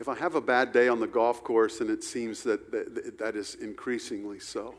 If 0.00 0.08
I 0.08 0.14
have 0.14 0.36
a 0.36 0.40
bad 0.40 0.72
day 0.72 0.86
on 0.88 1.00
the 1.00 1.08
golf 1.08 1.42
course, 1.42 1.80
and 1.80 1.90
it 1.90 2.04
seems 2.04 2.44
that 2.44 2.70
that, 2.70 3.18
that 3.18 3.36
is 3.36 3.56
increasingly 3.56 4.38
so, 4.38 4.76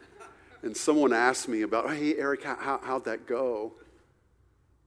and 0.62 0.76
someone 0.76 1.12
asks 1.12 1.46
me 1.46 1.62
about, 1.62 1.94
hey, 1.94 2.16
Eric, 2.16 2.42
how, 2.42 2.80
how'd 2.82 3.04
that 3.04 3.26
go? 3.26 3.74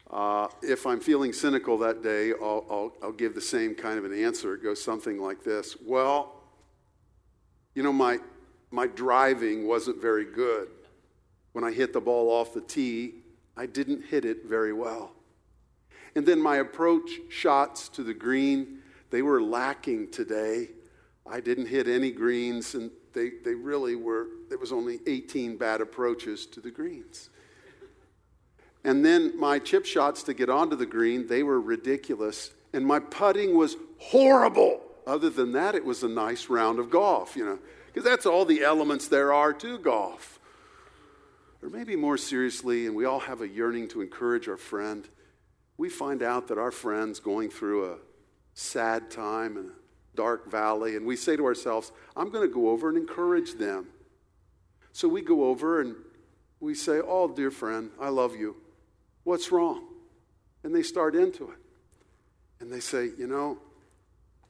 Uh, 0.09 0.49
if 0.61 0.85
I'm 0.85 0.99
feeling 0.99 1.31
cynical 1.31 1.77
that 1.77 2.03
day, 2.03 2.33
I'll, 2.33 2.65
I'll, 2.69 2.93
I'll 3.01 3.11
give 3.13 3.33
the 3.33 3.41
same 3.41 3.73
kind 3.73 3.97
of 3.97 4.03
an 4.03 4.13
answer. 4.13 4.53
It 4.55 4.61
goes 4.61 4.83
something 4.83 5.21
like 5.21 5.41
this 5.41 5.77
Well, 5.85 6.33
you 7.75 7.83
know, 7.83 7.93
my, 7.93 8.19
my 8.71 8.87
driving 8.87 9.67
wasn't 9.67 10.01
very 10.01 10.25
good. 10.25 10.67
When 11.53 11.63
I 11.63 11.71
hit 11.71 11.93
the 11.93 12.01
ball 12.01 12.29
off 12.29 12.53
the 12.53 12.59
tee, 12.59 13.15
I 13.55 13.65
didn't 13.65 14.03
hit 14.03 14.25
it 14.25 14.45
very 14.45 14.73
well. 14.73 15.13
And 16.15 16.25
then 16.25 16.41
my 16.41 16.57
approach 16.57 17.09
shots 17.29 17.87
to 17.89 18.03
the 18.03 18.13
green, 18.13 18.80
they 19.11 19.21
were 19.21 19.41
lacking 19.41 20.09
today. 20.09 20.69
I 21.29 21.39
didn't 21.39 21.67
hit 21.67 21.87
any 21.87 22.11
greens, 22.11 22.73
and 22.73 22.89
they, 23.13 23.31
they 23.43 23.53
really 23.53 23.95
were, 23.95 24.27
there 24.49 24.57
was 24.57 24.71
only 24.71 24.99
18 25.05 25.57
bad 25.57 25.81
approaches 25.81 26.45
to 26.47 26.61
the 26.61 26.71
greens. 26.71 27.29
And 28.83 29.05
then 29.05 29.37
my 29.39 29.59
chip 29.59 29.85
shots 29.85 30.23
to 30.23 30.33
get 30.33 30.49
onto 30.49 30.75
the 30.75 30.85
green, 30.85 31.27
they 31.27 31.43
were 31.43 31.61
ridiculous. 31.61 32.51
And 32.73 32.85
my 32.85 32.99
putting 32.99 33.55
was 33.55 33.75
horrible. 33.99 34.81
Other 35.05 35.29
than 35.29 35.51
that, 35.51 35.75
it 35.75 35.85
was 35.85 36.03
a 36.03 36.07
nice 36.07 36.49
round 36.49 36.79
of 36.79 36.89
golf, 36.89 37.35
you 37.35 37.45
know, 37.45 37.59
because 37.87 38.03
that's 38.03 38.25
all 38.25 38.45
the 38.45 38.63
elements 38.63 39.07
there 39.07 39.33
are 39.33 39.53
to 39.53 39.77
golf. 39.77 40.39
Or 41.61 41.69
maybe 41.69 41.95
more 41.95 42.17
seriously, 42.17 42.87
and 42.87 42.95
we 42.95 43.05
all 43.05 43.19
have 43.19 43.41
a 43.41 43.47
yearning 43.47 43.87
to 43.89 44.01
encourage 44.01 44.47
our 44.47 44.57
friend, 44.57 45.07
we 45.77 45.89
find 45.89 46.23
out 46.23 46.47
that 46.47 46.57
our 46.57 46.71
friend's 46.71 47.19
going 47.19 47.49
through 47.49 47.91
a 47.91 47.97
sad 48.53 49.09
time 49.09 49.57
and 49.57 49.69
a 49.69 49.73
dark 50.15 50.49
valley, 50.49 50.95
and 50.95 51.05
we 51.05 51.15
say 51.15 51.35
to 51.35 51.45
ourselves, 51.45 51.91
I'm 52.15 52.29
going 52.29 52.47
to 52.47 52.53
go 52.53 52.69
over 52.69 52.89
and 52.89 52.97
encourage 52.97 53.53
them. 53.53 53.87
So 54.93 55.07
we 55.07 55.21
go 55.21 55.45
over 55.45 55.81
and 55.81 55.95
we 56.59 56.75
say, 56.75 56.99
Oh, 56.99 57.27
dear 57.33 57.51
friend, 57.51 57.91
I 57.99 58.09
love 58.09 58.35
you. 58.35 58.55
What's 59.23 59.51
wrong? 59.51 59.87
And 60.63 60.75
they 60.75 60.83
start 60.83 61.15
into 61.15 61.45
it. 61.45 61.57
And 62.59 62.71
they 62.71 62.79
say, 62.79 63.09
You 63.17 63.27
know, 63.27 63.57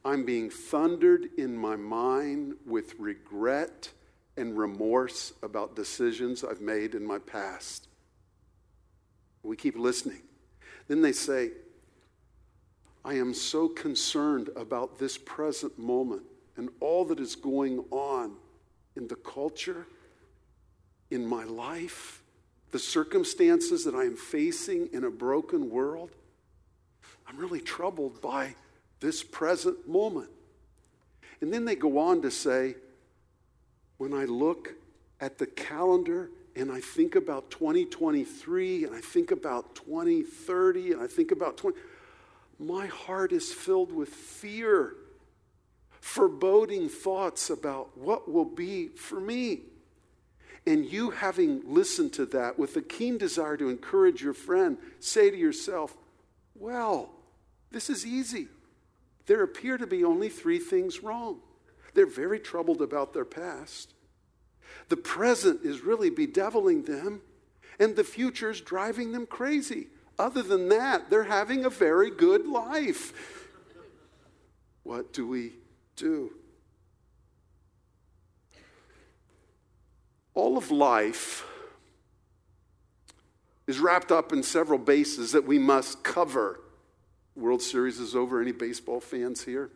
I'm 0.04 0.24
being 0.24 0.50
thundered 0.50 1.28
in 1.38 1.56
my 1.56 1.76
mind 1.76 2.54
with 2.66 2.94
regret 2.98 3.90
and 4.36 4.56
remorse 4.56 5.32
about 5.42 5.76
decisions 5.76 6.42
I've 6.42 6.60
made 6.60 6.94
in 6.94 7.06
my 7.06 7.18
past. 7.18 7.88
We 9.42 9.56
keep 9.56 9.76
listening. 9.76 10.22
Then 10.88 11.02
they 11.02 11.12
say, 11.12 11.50
I 13.04 13.14
am 13.14 13.34
so 13.34 13.68
concerned 13.68 14.50
about 14.54 14.98
this 14.98 15.18
present 15.18 15.78
moment 15.78 16.22
and 16.56 16.68
all 16.80 17.04
that 17.06 17.18
is 17.18 17.34
going 17.34 17.84
on 17.90 18.32
in 18.96 19.08
the 19.08 19.16
culture, 19.16 19.86
in 21.10 21.26
my 21.26 21.44
life, 21.44 22.22
the 22.70 22.78
circumstances 22.78 23.84
that 23.84 23.94
I 23.94 24.04
am 24.04 24.16
facing 24.16 24.88
in 24.92 25.04
a 25.04 25.10
broken 25.10 25.70
world, 25.70 26.10
I'm 27.26 27.36
really 27.36 27.60
troubled 27.60 28.20
by 28.20 28.54
this 29.00 29.22
present 29.22 29.88
moment. 29.88 30.30
And 31.40 31.52
then 31.52 31.64
they 31.64 31.74
go 31.74 31.98
on 31.98 32.22
to 32.22 32.30
say, 32.30 32.76
when 33.98 34.14
I 34.14 34.24
look 34.24 34.74
at 35.20 35.38
the 35.38 35.46
calendar 35.46 36.30
and 36.56 36.70
I 36.70 36.80
think 36.80 37.14
about 37.14 37.50
2023 37.50 38.84
and 38.84 38.94
I 38.94 39.00
think 39.00 39.30
about 39.30 39.74
2030 39.74 40.92
and 40.92 41.02
I 41.02 41.06
think 41.06 41.30
about 41.30 41.56
20, 41.56 41.76
my 42.62 42.86
heart 42.86 43.32
is 43.32 43.52
filled 43.52 43.92
with 43.92 44.08
fear, 44.08 44.94
foreboding 46.00 46.88
thoughts 46.88 47.50
about 47.50 47.96
what 47.98 48.30
will 48.30 48.44
be 48.44 48.88
for 48.88 49.20
me. 49.20 49.60
And 50.66 50.86
you, 50.86 51.10
having 51.10 51.62
listened 51.66 52.12
to 52.14 52.26
that 52.26 52.58
with 52.58 52.76
a 52.76 52.82
keen 52.82 53.18
desire 53.18 53.56
to 53.56 53.68
encourage 53.68 54.22
your 54.22 54.34
friend, 54.34 54.78
say 55.00 55.30
to 55.30 55.36
yourself, 55.36 55.96
Well, 56.54 57.10
this 57.72 57.90
is 57.90 58.06
easy. 58.06 58.48
There 59.26 59.42
appear 59.42 59.76
to 59.78 59.86
be 59.86 60.04
only 60.04 60.28
three 60.28 60.58
things 60.58 61.02
wrong. 61.02 61.40
They're 61.94 62.06
very 62.06 62.38
troubled 62.38 62.80
about 62.80 63.12
their 63.12 63.24
past. 63.24 63.94
The 64.88 64.96
present 64.96 65.64
is 65.64 65.82
really 65.82 66.10
bedeviling 66.10 66.82
them, 66.82 67.22
and 67.78 67.96
the 67.96 68.04
future 68.04 68.50
is 68.50 68.60
driving 68.60 69.12
them 69.12 69.26
crazy. 69.26 69.88
Other 70.18 70.42
than 70.42 70.68
that, 70.68 71.10
they're 71.10 71.24
having 71.24 71.64
a 71.64 71.70
very 71.70 72.10
good 72.10 72.46
life. 72.46 73.12
What 74.82 75.12
do 75.12 75.26
we 75.26 75.52
do? 75.96 76.32
All 80.34 80.56
of 80.56 80.70
life 80.70 81.46
is 83.66 83.78
wrapped 83.78 84.10
up 84.10 84.32
in 84.32 84.42
several 84.42 84.78
bases 84.78 85.32
that 85.32 85.46
we 85.46 85.58
must 85.58 86.02
cover. 86.02 86.60
World 87.36 87.62
Series 87.62 87.98
is 87.98 88.14
over. 88.14 88.40
Any 88.40 88.52
baseball 88.52 89.00
fans 89.00 89.44
here? 89.44 89.70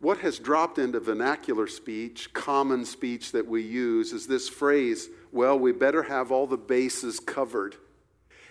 What 0.00 0.18
has 0.18 0.38
dropped 0.38 0.78
into 0.78 1.00
vernacular 1.00 1.66
speech, 1.66 2.32
common 2.32 2.84
speech 2.84 3.32
that 3.32 3.46
we 3.46 3.62
use, 3.62 4.12
is 4.12 4.28
this 4.28 4.48
phrase, 4.48 5.08
well, 5.32 5.58
we 5.58 5.72
better 5.72 6.04
have 6.04 6.30
all 6.30 6.46
the 6.46 6.56
bases 6.56 7.18
covered. 7.18 7.74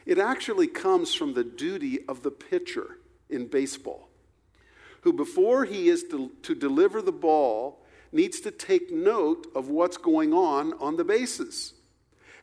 It 0.07 0.18
actually 0.18 0.68
comes 0.68 1.13
from 1.13 1.34
the 1.34 1.44
duty 1.44 2.00
of 2.07 2.23
the 2.23 2.31
pitcher 2.31 2.97
in 3.29 3.47
baseball, 3.47 4.07
who, 5.01 5.12
before 5.12 5.66
he 5.66 5.90
is 5.90 6.06
to, 6.06 6.31
to 6.44 6.56
deliver 6.56 7.01
the 7.01 7.12
ball, 7.12 7.85
needs 8.13 8.40
to 8.40 8.51
take 8.51 8.90
note 8.90 9.47
of 9.53 9.67
what's 9.67 9.97
going 9.97 10.34
on 10.34 10.72
on 10.79 10.96
the 10.96 11.03
bases. 11.03 11.73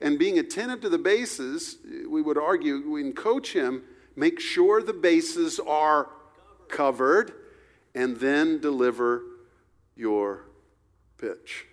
And 0.02 0.18
being 0.18 0.38
attentive 0.38 0.82
to 0.82 0.90
the 0.90 0.98
bases, 0.98 1.78
we 2.06 2.20
would 2.20 2.36
argue, 2.36 2.86
we 2.86 3.10
coach 3.12 3.54
him, 3.54 3.82
make 4.14 4.40
sure 4.40 4.82
the 4.82 4.92
bases 4.92 5.58
are 5.58 6.10
covered, 6.68 7.32
and 7.94 8.18
then 8.18 8.60
deliver 8.60 9.22
your 9.96 10.44
pitch. 11.16 11.64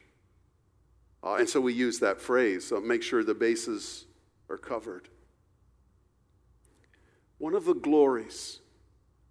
Uh, 1.21 1.35
and 1.35 1.49
so 1.49 1.59
we 1.59 1.73
use 1.73 1.99
that 1.99 2.21
phrase 2.21 2.65
so 2.65 2.79
make 2.79 3.03
sure 3.03 3.25
the 3.25 3.33
bases 3.33 4.05
are 4.49 4.57
covered. 4.57 5.09
One 7.41 7.55
of 7.55 7.65
the 7.65 7.73
glories 7.73 8.59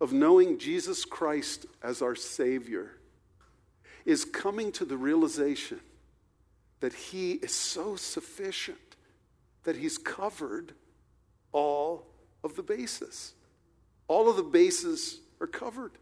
of 0.01 0.13
knowing 0.13 0.59
Jesus 0.59 1.05
Christ 1.05 1.67
as 1.81 2.03
our 2.03 2.17
Savior 2.17 2.91
is 4.05 4.25
coming 4.25 4.73
to 4.73 4.85
the 4.85 4.97
realization 4.97 5.79
that 6.81 6.93
He 6.93 7.35
is 7.35 7.55
so 7.55 7.95
sufficient 7.95 8.97
that 9.63 9.77
He's 9.77 9.97
covered 9.97 10.73
all 11.53 12.05
of 12.43 12.57
the 12.57 12.65
bases. 12.65 13.35
All 14.09 14.29
of 14.29 14.35
the 14.35 14.43
bases 14.43 15.21
are 15.41 15.47
covered. 15.47 15.93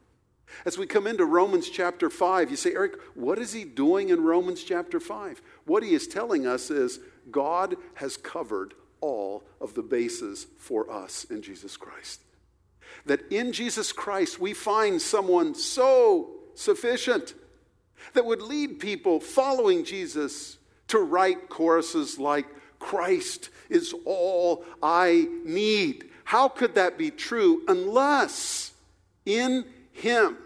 As 0.64 0.78
we 0.78 0.86
come 0.86 1.06
into 1.06 1.26
Romans 1.26 1.68
chapter 1.68 2.08
5, 2.08 2.50
you 2.50 2.56
say, 2.56 2.72
Eric, 2.72 2.94
what 3.16 3.38
is 3.38 3.52
he 3.52 3.64
doing 3.64 4.08
in 4.08 4.24
Romans 4.24 4.64
chapter 4.64 4.98
5? 4.98 5.42
What 5.66 5.82
he 5.82 5.92
is 5.92 6.08
telling 6.08 6.46
us 6.46 6.70
is 6.70 7.00
God 7.30 7.76
has 7.96 8.16
covered 8.16 8.72
all 9.00 9.44
of 9.60 9.74
the 9.74 9.82
bases 9.82 10.46
for 10.58 10.90
us 10.90 11.24
in 11.24 11.42
Jesus 11.42 11.76
Christ. 11.76 12.20
That 13.06 13.30
in 13.32 13.52
Jesus 13.52 13.92
Christ 13.92 14.38
we 14.38 14.54
find 14.54 15.00
someone 15.00 15.54
so 15.54 16.30
sufficient 16.54 17.34
that 18.14 18.24
would 18.24 18.42
lead 18.42 18.80
people 18.80 19.20
following 19.20 19.84
Jesus 19.84 20.58
to 20.88 20.98
write 20.98 21.48
choruses 21.48 22.18
like, 22.18 22.46
Christ 22.78 23.50
is 23.68 23.94
all 24.04 24.64
I 24.82 25.28
need. 25.44 26.10
How 26.24 26.48
could 26.48 26.74
that 26.74 26.98
be 26.98 27.10
true 27.10 27.62
unless 27.68 28.72
in 29.26 29.64
Him 29.92 30.36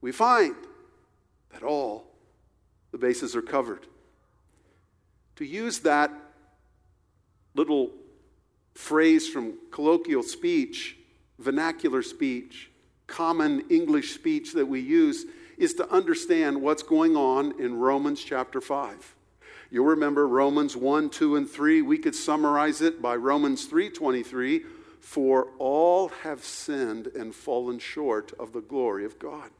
we 0.00 0.12
find 0.12 0.54
that 1.52 1.62
all 1.62 2.06
the 2.92 2.98
bases 2.98 3.36
are 3.36 3.42
covered? 3.42 3.86
To 5.36 5.44
use 5.44 5.80
that 5.80 6.12
little 7.54 7.90
phrase 8.74 9.28
from 9.28 9.54
colloquial 9.70 10.22
speech, 10.22 10.96
vernacular 11.38 12.02
speech, 12.02 12.70
common 13.06 13.64
English 13.68 14.14
speech 14.14 14.52
that 14.52 14.66
we 14.66 14.80
use, 14.80 15.26
is 15.58 15.74
to 15.74 15.90
understand 15.90 16.60
what's 16.60 16.82
going 16.82 17.16
on 17.16 17.60
in 17.60 17.74
Romans 17.76 18.22
chapter 18.22 18.60
5. 18.60 19.14
You'll 19.70 19.86
remember 19.86 20.26
Romans 20.26 20.76
1, 20.76 21.10
2, 21.10 21.36
and 21.36 21.48
3. 21.48 21.82
We 21.82 21.98
could 21.98 22.14
summarize 22.14 22.80
it 22.80 23.00
by 23.00 23.16
Romans 23.16 23.66
3:23, 23.66 24.64
for 25.00 25.52
all 25.58 26.08
have 26.08 26.44
sinned 26.44 27.06
and 27.08 27.34
fallen 27.34 27.78
short 27.78 28.32
of 28.38 28.52
the 28.52 28.60
glory 28.60 29.04
of 29.04 29.18
God. 29.18 29.50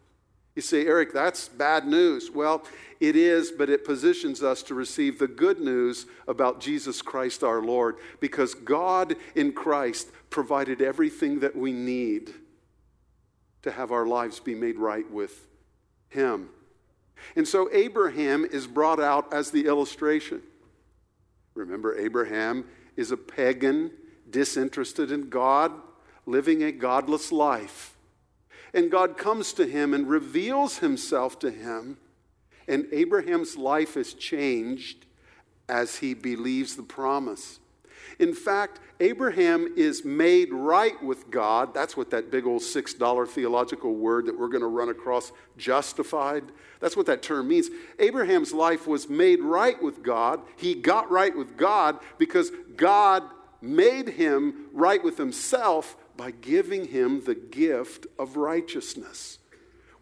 You 0.60 0.62
say, 0.62 0.84
Eric, 0.86 1.14
that's 1.14 1.48
bad 1.48 1.86
news. 1.86 2.30
Well, 2.30 2.62
it 3.00 3.16
is, 3.16 3.50
but 3.50 3.70
it 3.70 3.82
positions 3.82 4.42
us 4.42 4.62
to 4.64 4.74
receive 4.74 5.18
the 5.18 5.26
good 5.26 5.58
news 5.58 6.04
about 6.28 6.60
Jesus 6.60 7.00
Christ 7.00 7.42
our 7.42 7.62
Lord 7.62 7.96
because 8.20 8.52
God 8.52 9.16
in 9.34 9.52
Christ 9.52 10.10
provided 10.28 10.82
everything 10.82 11.40
that 11.40 11.56
we 11.56 11.72
need 11.72 12.34
to 13.62 13.70
have 13.70 13.90
our 13.90 14.06
lives 14.06 14.38
be 14.38 14.54
made 14.54 14.76
right 14.76 15.10
with 15.10 15.46
Him. 16.10 16.50
And 17.36 17.48
so 17.48 17.70
Abraham 17.72 18.44
is 18.44 18.66
brought 18.66 19.00
out 19.00 19.32
as 19.32 19.50
the 19.50 19.64
illustration. 19.64 20.42
Remember, 21.54 21.96
Abraham 21.96 22.66
is 22.98 23.12
a 23.12 23.16
pagan, 23.16 23.92
disinterested 24.28 25.10
in 25.10 25.30
God, 25.30 25.72
living 26.26 26.62
a 26.64 26.70
godless 26.70 27.32
life. 27.32 27.96
And 28.72 28.90
God 28.90 29.17
comes 29.17 29.52
to 29.55 29.67
him 29.67 29.94
and 29.94 30.08
reveals 30.08 30.78
himself 30.78 31.38
to 31.40 31.50
him. 31.50 31.99
And 32.69 32.87
Abraham's 32.93 33.56
life 33.56 33.96
is 33.96 34.14
changed 34.14 35.06
as 35.69 35.96
he 35.96 36.14
believes 36.14 36.76
the 36.76 36.82
promise. 36.82 37.58
In 38.19 38.34
fact, 38.34 38.81
Abraham 39.00 39.72
is 39.76 40.05
made 40.05 40.52
right 40.52 41.02
with 41.02 41.31
God. 41.31 41.72
That's 41.72 41.96
what 41.96 42.11
that 42.11 42.31
big 42.31 42.46
old 42.46 42.62
$6 42.62 43.28
theological 43.28 43.94
word 43.94 44.26
that 44.26 44.38
we're 44.38 44.49
going 44.49 44.61
to 44.61 44.67
run 44.67 44.90
across, 44.90 45.32
justified, 45.56 46.44
that's 46.81 46.96
what 46.96 47.06
that 47.06 47.22
term 47.22 47.49
means. 47.49 47.69
Abraham's 47.99 48.52
life 48.52 48.87
was 48.87 49.08
made 49.08 49.40
right 49.40 49.81
with 49.81 50.02
God. 50.02 50.40
He 50.56 50.75
got 50.75 51.11
right 51.11 51.37
with 51.37 51.56
God 51.56 51.99
because 52.19 52.50
God 52.76 53.22
made 53.61 54.08
him 54.08 54.67
right 54.72 55.05
with 55.05 55.19
himself 55.19 55.96
by 56.20 56.32
giving 56.32 56.87
him 56.88 57.25
the 57.25 57.34
gift 57.34 58.06
of 58.19 58.37
righteousness, 58.37 59.38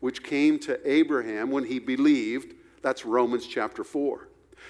which 0.01 0.25
came 0.25 0.59
to 0.59 0.77
Abraham 0.85 1.53
when 1.53 1.63
he 1.63 1.79
believed. 1.79 2.55
That's 2.83 3.07
Romans 3.07 3.47
chapter 3.47 3.85
4. 3.85 4.29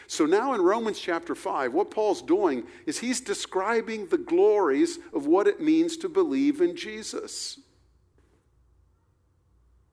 So 0.08 0.26
now 0.26 0.52
in 0.52 0.60
Romans 0.60 1.00
chapter 1.00 1.34
5, 1.34 1.72
what 1.72 1.90
Paul's 1.90 2.20
doing 2.20 2.64
is 2.84 2.98
he's 2.98 3.22
describing 3.22 4.08
the 4.08 4.18
glories 4.18 4.98
of 5.14 5.24
what 5.24 5.46
it 5.46 5.58
means 5.58 5.96
to 5.98 6.10
believe 6.10 6.60
in 6.60 6.76
Jesus. 6.76 7.58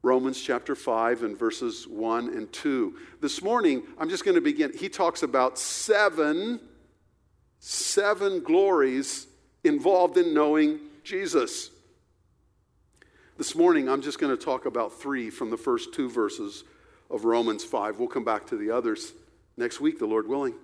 Romans 0.04 0.42
chapter 0.42 0.76
5 0.76 1.24
and 1.24 1.40
verses 1.40 1.88
1 1.88 2.34
and 2.34 2.52
2. 2.52 2.98
This 3.22 3.42
morning, 3.42 3.84
I'm 3.98 4.10
just 4.10 4.26
going 4.26 4.36
to 4.36 4.42
begin. 4.42 4.74
He 4.78 4.90
talks 4.90 5.24
about 5.24 5.58
seven, 5.58 6.60
seven 7.60 8.42
glories 8.42 9.28
involved 9.64 10.18
in 10.18 10.34
knowing 10.34 10.82
Jesus. 11.06 11.70
This 13.38 13.54
morning, 13.54 13.88
I'm 13.88 14.02
just 14.02 14.18
going 14.18 14.36
to 14.36 14.44
talk 14.44 14.66
about 14.66 15.00
three 15.00 15.30
from 15.30 15.52
the 15.52 15.58
first 15.58 15.94
two 15.94 16.10
verses 16.10 16.64
of 17.12 17.26
Romans 17.26 17.64
5. 17.64 18.00
We'll 18.00 18.08
come 18.08 18.24
back 18.24 18.48
to 18.48 18.58
the 18.58 18.72
others 18.72 19.14
next 19.56 19.80
week, 19.80 20.00
the 20.00 20.08
Lord 20.08 20.28
willing. 20.28 20.56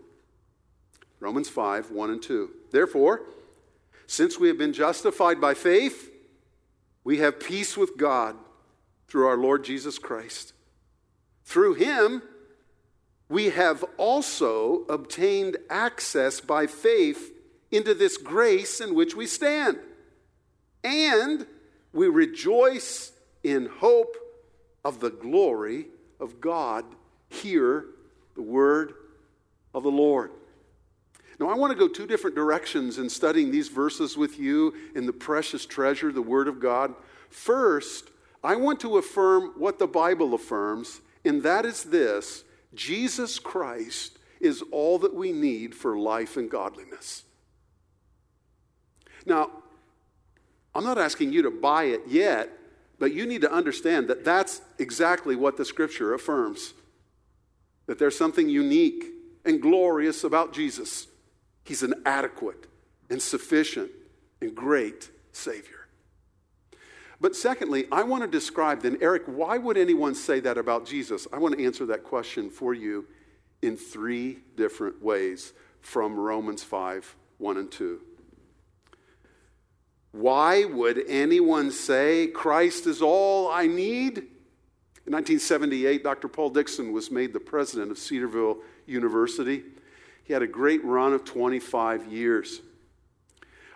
Romans 1.20 1.48
5, 1.48 1.92
1 1.92 2.10
and 2.10 2.24
2. 2.24 2.50
Therefore, 2.72 3.22
since 4.08 4.40
we 4.40 4.48
have 4.48 4.58
been 4.58 4.74
justified 4.74 5.40
by 5.40 5.54
faith, 5.54 6.12
we 7.04 7.20
have 7.20 7.40
peace 7.40 7.78
with 7.78 7.96
God 7.96 8.36
through 9.08 9.28
our 9.28 9.38
Lord 9.38 9.64
Jesus 9.64 10.00
Christ. 10.00 10.54
Through 11.46 11.76
him, 11.76 12.24
we 13.30 13.52
have 13.52 13.86
also 13.98 14.86
obtained 14.90 15.58
access 15.70 16.42
by 16.42 16.66
faith 16.66 17.32
into 17.70 17.94
this 17.94 18.18
grace 18.18 18.82
in 18.82 18.96
which 18.96 19.16
we 19.16 19.28
stand. 19.28 19.78
And 20.84 21.46
we 21.94 22.08
rejoice 22.08 23.12
in 23.44 23.68
hope 23.68 24.16
of 24.84 25.00
the 25.00 25.10
glory 25.10 25.88
of 26.20 26.42
God. 26.42 26.86
Hear 27.30 27.86
the 28.36 28.42
word 28.42 28.94
of 29.74 29.84
the 29.84 29.92
Lord. 29.92 30.32
Now, 31.40 31.50
I 31.50 31.56
want 31.56 31.74
to 31.74 31.80
go 31.80 31.88
two 31.88 32.06
different 32.06 32.36
directions 32.36 33.00
in 33.00 33.10
studying 33.10 33.50
these 33.50 33.68
verses 33.68 34.16
with 34.16 34.38
you 34.38 34.76
in 34.94 35.08
the 35.08 35.14
precious 35.14 35.66
treasure, 35.66 36.12
the 36.12 36.22
Word 36.22 36.48
of 36.48 36.60
God. 36.60 36.94
First, 37.32 38.12
I 38.44 38.56
want 38.56 38.80
to 38.82 38.98
affirm 38.98 39.54
what 39.58 39.80
the 39.80 39.88
Bible 39.88 40.36
affirms, 40.36 41.02
and 41.26 41.42
that 41.42 41.66
is 41.66 41.86
this 41.86 42.44
Jesus 42.76 43.40
Christ 43.40 44.20
is 44.40 44.64
all 44.72 45.00
that 45.00 45.16
we 45.16 45.32
need 45.32 45.74
for 45.74 45.98
life 45.98 46.38
and 46.38 46.50
godliness. 46.50 47.24
Now, 49.26 49.50
I'm 50.74 50.84
not 50.84 50.98
asking 50.98 51.34
you 51.34 51.42
to 51.44 51.52
buy 51.52 51.86
it 51.86 52.02
yet, 52.08 52.50
but 53.00 53.14
you 53.14 53.26
need 53.26 53.42
to 53.42 53.52
understand 53.52 54.08
that 54.10 54.24
that's 54.24 54.62
exactly 54.78 55.36
what 55.36 55.58
the 55.58 55.66
scripture 55.66 56.14
affirms 56.14 56.74
that 57.88 58.00
there's 58.00 58.18
something 58.18 58.48
unique 58.48 59.06
and 59.44 59.62
glorious 59.62 60.24
about 60.24 60.54
Jesus. 60.54 61.08
He's 61.66 61.84
an 61.84 61.96
adequate 62.06 62.68
and 63.10 63.22
sufficient 63.22 63.92
and 64.40 64.56
great 64.56 65.10
Savior. 65.34 65.88
But 67.20 67.36
secondly, 67.36 67.88
I 67.92 68.04
want 68.04 68.24
to 68.24 68.30
describe 68.30 68.82
then, 68.82 68.98
Eric, 69.02 69.24
why 69.26 69.58
would 69.58 69.78
anyone 69.78 70.16
say 70.16 70.40
that 70.40 70.58
about 70.58 70.86
Jesus? 70.86 71.28
I 71.34 71.38
want 71.38 71.58
to 71.58 71.66
answer 71.66 71.86
that 71.88 72.04
question 72.04 72.50
for 72.50 72.74
you 72.74 73.08
in 73.62 73.78
three 73.78 74.40
different 74.56 75.04
ways 75.04 75.54
from 75.82 76.20
Romans 76.20 76.64
5 76.64 77.16
1 77.38 77.58
and 77.58 77.72
2. 77.72 78.00
Why 80.12 80.66
would 80.66 81.04
anyone 81.08 81.72
say 81.72 82.28
Christ 82.28 82.86
is 82.86 83.02
all 83.02 83.50
I 83.50 83.68
need? 83.68 84.18
In 85.08 85.14
1978, 85.14 86.04
Dr. 86.04 86.28
Paul 86.28 86.50
Dixon 86.50 86.92
was 86.92 87.10
made 87.10 87.34
the 87.34 87.40
president 87.40 87.92
of 87.92 87.98
Cedarville 87.98 88.58
University. 88.86 89.64
He 90.24 90.34
had 90.34 90.42
a 90.42 90.48
great 90.48 90.84
run 90.84 91.14
of 91.14 91.24
25 91.24 92.12
years. 92.12 92.62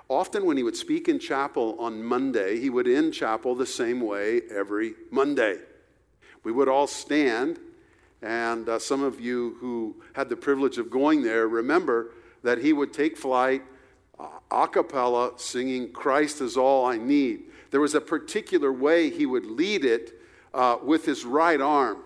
Often, 0.07 0.45
when 0.45 0.55
he 0.55 0.61
would 0.61 0.75
speak 0.75 1.09
in 1.09 1.17
chapel 1.17 1.75
on 1.79 2.03
Monday, 2.03 2.59
he 2.59 2.69
would 2.69 2.87
end 2.87 3.13
chapel 3.13 3.55
the 3.55 3.65
same 3.65 4.01
way 4.01 4.41
every 4.51 4.93
Monday. 5.09 5.57
We 6.43 6.51
would 6.51 6.67
all 6.67 6.85
stand, 6.85 7.59
and 8.21 8.69
uh, 8.69 8.77
some 8.77 9.01
of 9.01 9.19
you 9.19 9.57
who 9.59 9.95
had 10.13 10.29
the 10.29 10.35
privilege 10.35 10.77
of 10.77 10.91
going 10.91 11.23
there 11.23 11.47
remember 11.47 12.11
that 12.43 12.59
he 12.59 12.71
would 12.71 12.93
take 12.93 13.17
flight 13.17 13.63
a 14.55 14.67
cappella 14.67 15.33
singing, 15.37 15.91
Christ 15.91 16.41
is 16.41 16.55
all 16.57 16.85
I 16.85 16.97
need. 16.97 17.43
There 17.71 17.81
was 17.81 17.93
a 17.93 18.01
particular 18.01 18.71
way 18.71 19.09
he 19.09 19.25
would 19.25 19.45
lead 19.45 19.83
it 19.83 20.13
uh, 20.53 20.77
with 20.81 21.05
his 21.05 21.25
right 21.25 21.59
arm 21.59 21.97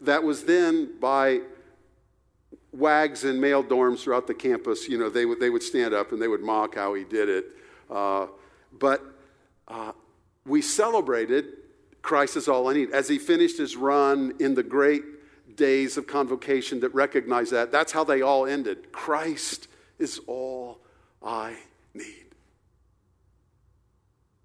that 0.00 0.22
was 0.22 0.44
then 0.44 0.98
by 0.98 1.40
wags 2.72 3.24
in 3.24 3.40
male 3.40 3.62
dorms 3.62 4.00
throughout 4.00 4.26
the 4.26 4.34
campus, 4.34 4.88
you 4.88 4.98
know, 4.98 5.08
they 5.08 5.26
would, 5.26 5.40
they 5.40 5.50
would 5.50 5.62
stand 5.62 5.94
up 5.94 6.12
and 6.12 6.20
they 6.20 6.28
would 6.28 6.42
mock 6.42 6.74
how 6.74 6.94
he 6.94 7.04
did 7.04 7.28
it. 7.28 7.46
Uh, 7.90 8.26
but 8.78 9.02
uh, 9.68 9.92
we 10.46 10.60
celebrated 10.60 11.46
Christ 12.02 12.36
is 12.36 12.48
all 12.48 12.68
I 12.68 12.74
need. 12.74 12.90
As 12.90 13.08
he 13.08 13.18
finished 13.18 13.58
his 13.58 13.76
run 13.76 14.34
in 14.38 14.54
the 14.54 14.62
great 14.62 15.02
days 15.56 15.96
of 15.96 16.06
convocation 16.06 16.80
that 16.80 16.94
recognize 16.94 17.50
that, 17.50 17.70
that's 17.72 17.92
how 17.92 18.04
they 18.04 18.22
all 18.22 18.46
ended. 18.46 18.92
Christ 18.92 19.68
is 19.98 20.20
all 20.26 20.80
I 21.22 21.56
need. 21.94 22.26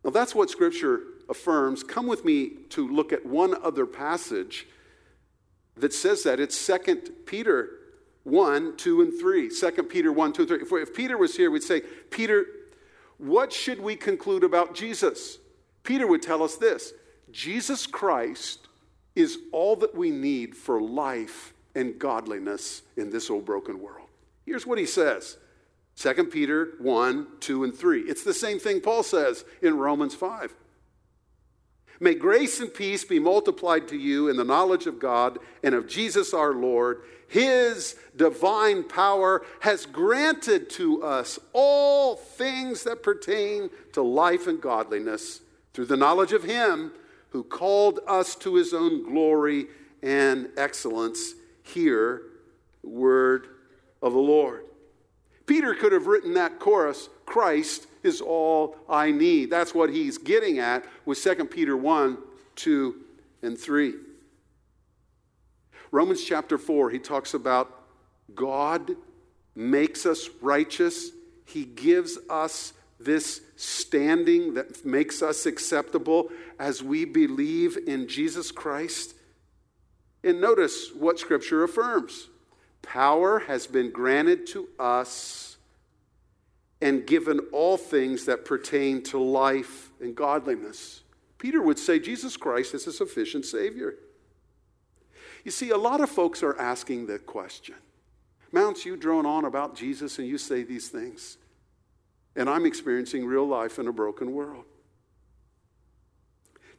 Now, 0.04 0.12
that's 0.12 0.34
what 0.34 0.50
Scripture 0.50 1.02
affirms. 1.28 1.84
Come 1.84 2.08
with 2.08 2.24
me 2.24 2.52
to 2.70 2.88
look 2.88 3.12
at 3.12 3.26
one 3.26 3.56
other 3.64 3.86
passage 3.86 4.68
that 5.76 5.94
says 5.94 6.24
that. 6.24 6.40
It's 6.40 6.66
2 6.66 6.96
Peter 7.26 7.70
1, 8.24 8.78
2, 8.78 9.02
and 9.02 9.20
3. 9.20 9.50
2 9.50 9.84
Peter 9.84 10.12
1, 10.12 10.34
2, 10.34 10.42
and 10.42 10.50
3. 10.50 10.62
If, 10.62 10.90
if 10.90 10.96
Peter 10.96 11.18
was 11.18 11.36
here, 11.36 11.52
we'd 11.52 11.64
say, 11.64 11.82
Peter, 12.10 12.46
what 13.18 13.52
should 13.52 13.80
we 13.80 13.96
conclude 13.96 14.44
about 14.44 14.74
Jesus? 14.74 15.40
Peter 15.84 16.08
would 16.08 16.22
tell 16.22 16.44
us 16.44 16.56
this 16.56 16.94
Jesus 17.32 17.86
Christ 17.86 18.68
is 19.16 19.40
all 19.52 19.76
that 19.78 19.96
we 19.96 20.12
need 20.12 20.56
for 20.56 20.82
life 20.82 21.54
and 21.76 22.00
godliness 22.00 22.84
in 22.98 23.10
this 23.10 23.30
old 23.30 23.46
broken 23.46 23.80
world. 23.80 24.08
Here's 24.46 24.66
what 24.66 24.78
he 24.78 24.86
says 24.86 25.38
2 26.00 26.14
Peter 26.26 26.70
1, 26.80 27.28
2, 27.42 27.66
and 27.66 27.76
3. 27.76 28.02
It's 28.04 28.24
the 28.24 28.34
same 28.34 28.58
thing 28.58 28.80
Paul 28.80 29.04
says 29.04 29.44
in 29.62 29.78
Romans 29.78 30.16
5. 30.16 30.56
May 32.00 32.16
grace 32.16 32.62
and 32.62 32.74
peace 32.74 33.04
be 33.04 33.20
multiplied 33.20 33.90
to 33.90 33.98
you 33.98 34.30
in 34.30 34.38
the 34.38 34.46
knowledge 34.46 34.88
of 34.88 34.98
God 34.98 35.40
and 35.62 35.76
of 35.76 35.90
Jesus 35.90 36.34
our 36.34 36.54
Lord. 36.54 37.02
His 37.28 37.98
divine 38.16 38.86
power 38.86 39.46
has 39.60 39.86
granted 39.86 40.70
to 40.72 41.04
us 41.04 41.38
all 41.52 42.16
things 42.16 42.84
that 42.86 43.04
pertain 43.04 43.70
to 43.92 44.02
life 44.02 44.48
and 44.48 44.62
godliness 44.62 45.42
through 45.74 45.88
the 45.88 45.98
knowledge 45.98 46.32
of 46.32 46.46
Him 46.46 46.94
who 47.32 47.44
called 47.44 48.00
us 48.08 48.36
to 48.36 48.56
His 48.56 48.74
own 48.74 49.04
glory 49.04 49.68
and 50.02 50.48
excellence. 50.56 51.34
Hear 51.64 52.22
the 52.84 52.90
word 52.90 53.48
of 54.02 54.14
the 54.14 54.20
Lord. 54.20 54.64
Peter 55.50 55.74
could 55.74 55.92
have 55.92 56.06
written 56.06 56.36
that 56.36 56.60
chorus 56.60 57.10
Christ 57.26 57.88
is 58.04 58.22
all 58.22 58.78
I 58.88 59.10
need. 59.10 59.50
That's 59.50 59.74
what 59.74 59.90
he's 59.90 60.20
getting 60.20 60.60
at 60.60 60.86
with 61.06 61.20
2 61.24 61.46
Peter 61.46 61.76
1, 61.76 62.20
2, 62.56 62.96
and 63.42 63.58
3. 63.58 63.96
Romans 65.90 66.24
chapter 66.24 66.60
4, 66.60 66.92
he 66.92 67.00
talks 67.00 67.34
about 67.34 67.82
God 68.36 68.92
makes 69.56 70.06
us 70.06 70.30
righteous, 70.40 71.10
he 71.46 71.66
gives 71.66 72.20
us 72.30 72.74
this 73.00 73.42
standing 73.56 74.54
that 74.54 74.86
makes 74.86 75.24
us 75.24 75.48
acceptable 75.48 76.30
as 76.60 76.84
we 76.84 77.06
believe 77.06 77.76
in 77.88 78.08
Jesus 78.08 78.52
Christ? 78.52 79.16
And 80.24 80.40
notice 80.40 80.92
what 80.94 81.18
Scripture 81.18 81.64
affirms 81.64 82.28
power 82.90 83.38
has 83.40 83.68
been 83.68 83.92
granted 83.92 84.48
to 84.48 84.68
us 84.80 85.58
and 86.82 87.06
given 87.06 87.40
all 87.52 87.78
things 87.78 88.26
that 88.26 88.46
pertain 88.46 89.04
to 89.04 89.20
life 89.20 89.92
and 90.02 90.16
godliness. 90.16 91.02
Peter 91.38 91.62
would 91.62 91.78
say 91.78 92.00
Jesus 92.00 92.36
Christ 92.36 92.74
is 92.74 92.88
a 92.88 92.92
sufficient 92.92 93.46
Savior. 93.46 93.94
You 95.46 95.52
see, 95.52 95.70
a 95.70 95.78
lot 95.78 96.02
of 96.02 96.10
folks 96.10 96.42
are 96.42 96.58
asking 96.60 97.06
the 97.06 97.20
question. 97.20 97.76
Mounts, 98.52 98.86
you 98.86 98.98
drone 98.98 99.28
on 99.28 99.46
about 99.46 99.76
Jesus 99.76 100.18
and 100.18 100.28
you 100.28 100.40
say 100.40 100.64
these 100.64 100.90
things. 100.90 101.38
And 102.36 102.50
I'm 102.50 102.66
experiencing 102.66 103.24
real 103.24 103.48
life 103.48 103.78
in 103.78 103.88
a 103.88 103.94
broken 103.94 104.34
world. 104.34 104.66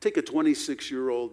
Take 0.00 0.16
a 0.16 0.22
26 0.22 0.90
year 0.90 1.08
old 1.08 1.32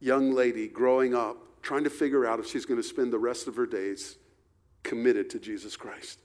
young 0.00 0.32
lady 0.32 0.68
growing 0.68 1.14
up, 1.14 1.36
trying 1.62 1.84
to 1.84 1.90
figure 1.90 2.26
out 2.26 2.40
if 2.40 2.46
she's 2.46 2.66
going 2.66 2.80
to 2.80 2.86
spend 2.86 3.12
the 3.12 3.18
rest 3.18 3.46
of 3.46 3.56
her 3.56 3.66
days 3.66 4.16
committed 4.82 5.30
to 5.30 5.38
Jesus 5.38 5.76
Christ. 5.76 6.18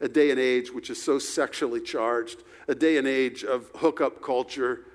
A 0.00 0.08
day 0.08 0.30
and 0.30 0.40
age 0.40 0.72
which 0.72 0.90
is 0.90 1.02
so 1.02 1.18
sexually 1.18 1.80
charged, 1.80 2.42
a 2.68 2.74
day 2.74 2.96
and 2.96 3.06
age 3.06 3.44
of 3.44 3.70
hookup 3.76 4.22
culture, 4.22 4.86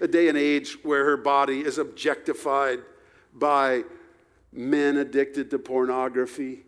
a 0.00 0.08
day 0.08 0.28
and 0.28 0.36
age 0.36 0.76
where 0.82 1.04
her 1.04 1.16
body 1.16 1.60
is 1.60 1.78
objectified 1.78 2.80
by 3.32 3.84
men 4.52 4.96
addicted 4.96 5.50
to 5.50 5.58
pornography. 5.58 6.64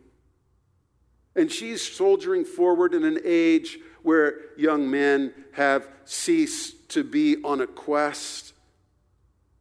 And 1.37 1.50
she's 1.50 1.83
soldiering 1.83 2.45
forward 2.45 2.95
in 2.95 3.05
an 3.05 3.19
age 3.25 3.79
where 4.03 4.37
young 4.57 4.91
men 4.91 5.35
have 5.53 5.88
ceased 6.05 6.88
to 6.91 7.03
be 7.03 7.43
on 7.43 7.61
a 7.61 7.67
quest 7.67 8.53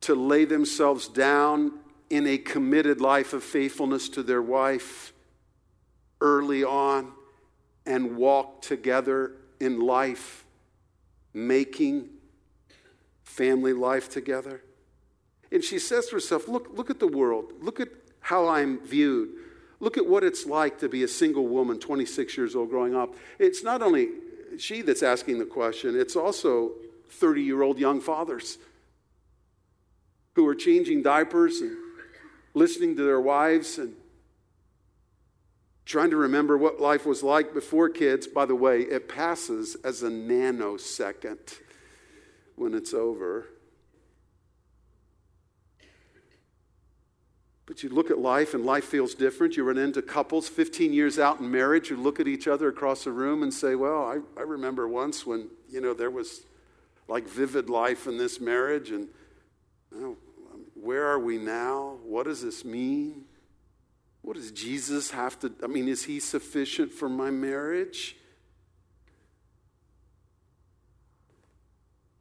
to 0.01 0.15
lay 0.15 0.45
themselves 0.45 1.07
down 1.07 1.79
in 2.13 2.27
a 2.27 2.37
committed 2.37 3.01
life 3.01 3.33
of 3.33 3.43
faithfulness 3.43 4.07
to 4.07 4.21
their 4.21 4.41
wife 4.41 5.13
early 6.21 6.63
on 6.63 7.11
and 7.87 8.15
walk 8.15 8.61
together 8.61 9.31
in 9.59 9.79
life, 9.79 10.45
making 11.33 12.07
family 13.23 13.73
life 13.73 14.09
together. 14.09 14.61
And 15.51 15.63
she 15.63 15.79
says 15.79 16.05
to 16.07 16.11
herself, 16.11 16.47
Look, 16.47 16.69
look 16.77 16.91
at 16.91 16.99
the 16.99 17.07
world. 17.07 17.51
Look 17.59 17.79
at 17.79 17.89
how 18.19 18.47
I'm 18.47 18.79
viewed. 18.85 19.29
Look 19.79 19.97
at 19.97 20.05
what 20.05 20.23
it's 20.23 20.45
like 20.45 20.77
to 20.81 20.87
be 20.87 21.01
a 21.01 21.07
single 21.07 21.47
woman, 21.47 21.79
26 21.79 22.37
years 22.37 22.55
old, 22.55 22.69
growing 22.69 22.95
up. 22.95 23.15
It's 23.39 23.63
not 23.63 23.81
only 23.81 24.09
she 24.59 24.83
that's 24.83 25.01
asking 25.01 25.39
the 25.39 25.45
question, 25.45 25.99
it's 25.99 26.15
also 26.15 26.73
30 27.09 27.41
year 27.41 27.63
old 27.63 27.79
young 27.79 27.99
fathers 27.99 28.59
who 30.35 30.47
are 30.47 30.53
changing 30.53 31.01
diapers 31.01 31.61
and 31.61 31.82
listening 32.53 32.95
to 32.95 33.03
their 33.03 33.21
wives 33.21 33.77
and 33.77 33.95
trying 35.85 36.11
to 36.11 36.17
remember 36.17 36.57
what 36.57 36.79
life 36.79 37.05
was 37.05 37.23
like 37.23 37.53
before 37.53 37.89
kids. 37.89 38.27
By 38.27 38.45
the 38.45 38.55
way, 38.55 38.81
it 38.81 39.09
passes 39.09 39.75
as 39.83 40.03
a 40.03 40.09
nanosecond 40.09 41.59
when 42.55 42.73
it's 42.73 42.93
over. 42.93 43.47
But 47.65 47.81
you 47.81 47.89
look 47.89 48.11
at 48.11 48.19
life 48.19 48.53
and 48.53 48.65
life 48.65 48.85
feels 48.85 49.15
different. 49.15 49.55
You 49.55 49.63
run 49.63 49.77
into 49.77 50.01
couples 50.01 50.49
15 50.49 50.93
years 50.93 51.17
out 51.17 51.39
in 51.39 51.49
marriage 51.49 51.87
who 51.87 51.95
look 51.95 52.19
at 52.19 52.27
each 52.27 52.47
other 52.47 52.67
across 52.67 53.05
the 53.05 53.11
room 53.11 53.41
and 53.41 53.53
say, 53.53 53.75
Well, 53.75 54.03
I, 54.03 54.19
I 54.39 54.43
remember 54.43 54.87
once 54.87 55.25
when, 55.25 55.47
you 55.69 55.79
know, 55.79 55.93
there 55.93 56.11
was 56.11 56.41
like 57.07 57.27
vivid 57.27 57.69
life 57.69 58.05
in 58.05 58.17
this 58.17 58.41
marriage. 58.41 58.91
And 58.91 59.07
know, 59.93 60.17
where 60.83 61.07
are 61.07 61.19
we 61.19 61.37
now? 61.37 61.97
What 62.03 62.25
does 62.25 62.41
this 62.41 62.65
mean? 62.65 63.25
What 64.21 64.35
does 64.35 64.51
Jesus 64.51 65.11
have 65.11 65.39
to, 65.39 65.51
I 65.63 65.67
mean, 65.67 65.87
is 65.87 66.03
he 66.03 66.19
sufficient 66.19 66.91
for 66.91 67.09
my 67.09 67.29
marriage? 67.29 68.15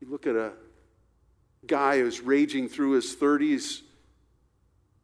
You 0.01 0.09
look 0.11 0.27
at 0.27 0.35
a 0.35 0.53
guy 1.67 1.99
who's 1.99 2.21
raging 2.21 2.69
through 2.69 2.93
his 2.93 3.15
30s 3.17 3.83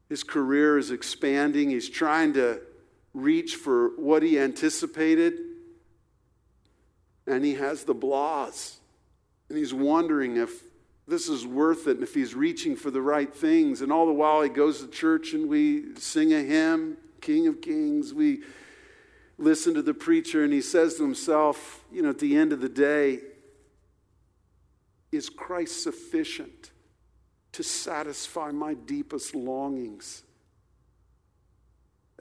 his 0.08 0.24
career 0.24 0.78
is 0.78 0.90
expanding. 0.90 1.70
He's 1.70 1.88
trying 1.88 2.32
to 2.34 2.60
reach 3.12 3.56
for 3.56 3.90
what 3.96 4.22
he 4.22 4.38
anticipated. 4.38 5.34
And 7.26 7.44
he 7.44 7.54
has 7.54 7.84
the 7.84 7.94
blahs. 7.94 8.76
And 9.48 9.58
he's 9.58 9.74
wondering 9.74 10.36
if 10.36 10.62
this 11.08 11.28
is 11.28 11.46
worth 11.46 11.86
it 11.86 11.96
and 11.96 12.02
if 12.02 12.14
he's 12.14 12.34
reaching 12.34 12.76
for 12.76 12.90
the 12.90 13.02
right 13.02 13.32
things. 13.34 13.80
And 13.80 13.90
all 13.90 14.06
the 14.06 14.12
while, 14.12 14.42
he 14.42 14.48
goes 14.48 14.80
to 14.80 14.88
church 14.88 15.32
and 15.32 15.48
we 15.48 15.94
sing 15.96 16.32
a 16.32 16.42
hymn, 16.42 16.96
King 17.20 17.46
of 17.46 17.60
Kings. 17.60 18.12
We 18.12 18.42
listen 19.38 19.74
to 19.74 19.82
the 19.82 19.94
preacher, 19.94 20.42
and 20.44 20.52
he 20.52 20.60
says 20.60 20.96
to 20.96 21.02
himself, 21.02 21.84
you 21.92 22.02
know, 22.02 22.10
at 22.10 22.18
the 22.18 22.36
end 22.36 22.52
of 22.52 22.60
the 22.60 22.68
day, 22.68 23.20
is 25.12 25.28
Christ 25.30 25.82
sufficient? 25.82 26.70
to 27.52 27.64
satisfy 27.64 28.52
my 28.52 28.74
deepest 28.74 29.34
longings 29.34 30.22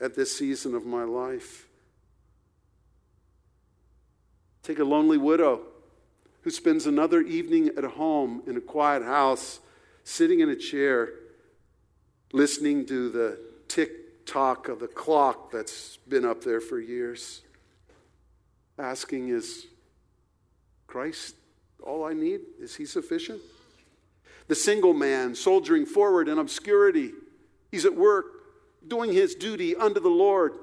at 0.02 0.16
this 0.16 0.36
season 0.36 0.74
of 0.74 0.84
my 0.84 1.04
life. 1.04 1.68
Take 4.64 4.80
a 4.80 4.84
lonely 4.84 5.18
widow 5.20 5.62
who 6.48 6.52
spends 6.52 6.88
another 6.88 7.20
evening 7.20 7.70
at 7.78 7.84
home 7.84 8.42
in 8.48 8.56
a 8.56 8.62
quiet 8.62 9.04
house, 9.04 9.60
sitting 10.06 10.40
in 10.40 10.48
a 10.48 10.56
chair, 10.56 11.10
listening 12.32 12.86
to 12.86 13.10
the 13.10 13.38
tick 13.68 14.26
tock 14.26 14.70
of 14.70 14.80
the 14.80 14.88
clock 14.88 15.52
that's 15.52 15.98
been 16.08 16.24
up 16.24 16.42
there 16.46 16.62
for 16.62 16.80
years, 16.80 17.42
asking, 18.80 19.28
Is 19.28 19.66
Christ 20.88 21.36
all 21.84 22.06
I 22.06 22.14
need? 22.14 22.40
Is 22.62 22.78
He 22.78 22.86
sufficient? 22.86 23.42
The 24.48 24.56
single 24.56 24.94
man 24.94 25.36
soldiering 25.36 25.86
forward 25.86 26.30
in 26.30 26.40
obscurity. 26.40 27.12
He's 27.72 27.84
at 27.84 27.94
work 27.94 28.26
doing 28.88 29.12
his 29.12 29.36
duty 29.36 29.76
unto 29.76 30.00
the 30.00 30.08
Lord. 30.08 30.54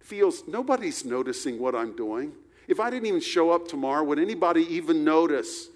Feels 0.00 0.48
nobody's 0.48 1.04
noticing 1.04 1.58
what 1.58 1.74
I'm 1.74 1.94
doing. 1.94 2.32
If 2.68 2.78
I 2.80 2.90
didn't 2.90 3.06
even 3.06 3.20
show 3.20 3.50
up 3.50 3.66
tomorrow, 3.66 4.04
would 4.04 4.18
anybody 4.18 4.62
even 4.74 5.02
notice? 5.02 5.68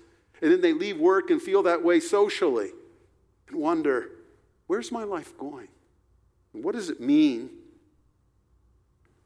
And 0.43 0.53
then 0.53 0.61
they 0.61 0.75
leave 0.75 0.99
work 0.99 1.31
and 1.31 1.41
feel 1.41 1.63
that 1.63 1.83
way 1.83 1.99
socially 1.99 2.71
and 3.49 3.57
wonder, 3.57 4.11
where's 4.67 4.93
my 4.93 5.03
life 5.03 5.37
going? 5.39 5.69
what 6.53 6.75
does 6.75 6.91
it 6.91 7.01
mean 7.01 7.49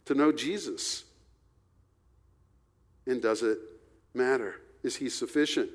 to 0.04 0.14
know 0.14 0.30
Jesus? 0.30 1.02
And 3.04 3.20
does 3.20 3.42
it 3.42 3.58
matter? 4.14 4.60
Is 4.84 4.94
he 4.94 5.08
sufficient? 5.08 5.68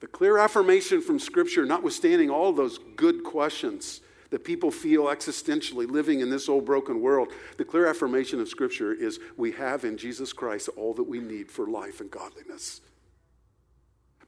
The 0.00 0.06
clear 0.06 0.38
affirmation 0.38 1.02
from 1.02 1.18
Scripture, 1.18 1.66
notwithstanding 1.66 2.30
all 2.30 2.54
those 2.54 2.78
good 2.96 3.22
questions 3.22 4.00
that 4.30 4.44
people 4.44 4.70
feel 4.70 5.04
existentially 5.04 5.90
living 5.90 6.20
in 6.20 6.30
this 6.30 6.48
old 6.48 6.64
broken 6.64 7.00
world, 7.00 7.28
the 7.56 7.64
clear 7.64 7.86
affirmation 7.86 8.40
of 8.40 8.48
Scripture 8.48 8.92
is 8.92 9.18
we 9.36 9.52
have 9.52 9.84
in 9.84 9.96
Jesus 9.96 10.32
Christ 10.32 10.68
all 10.76 10.94
that 10.94 11.04
we 11.04 11.20
need 11.20 11.50
for 11.50 11.66
life 11.66 12.00
and 12.00 12.10
godliness. 12.10 12.80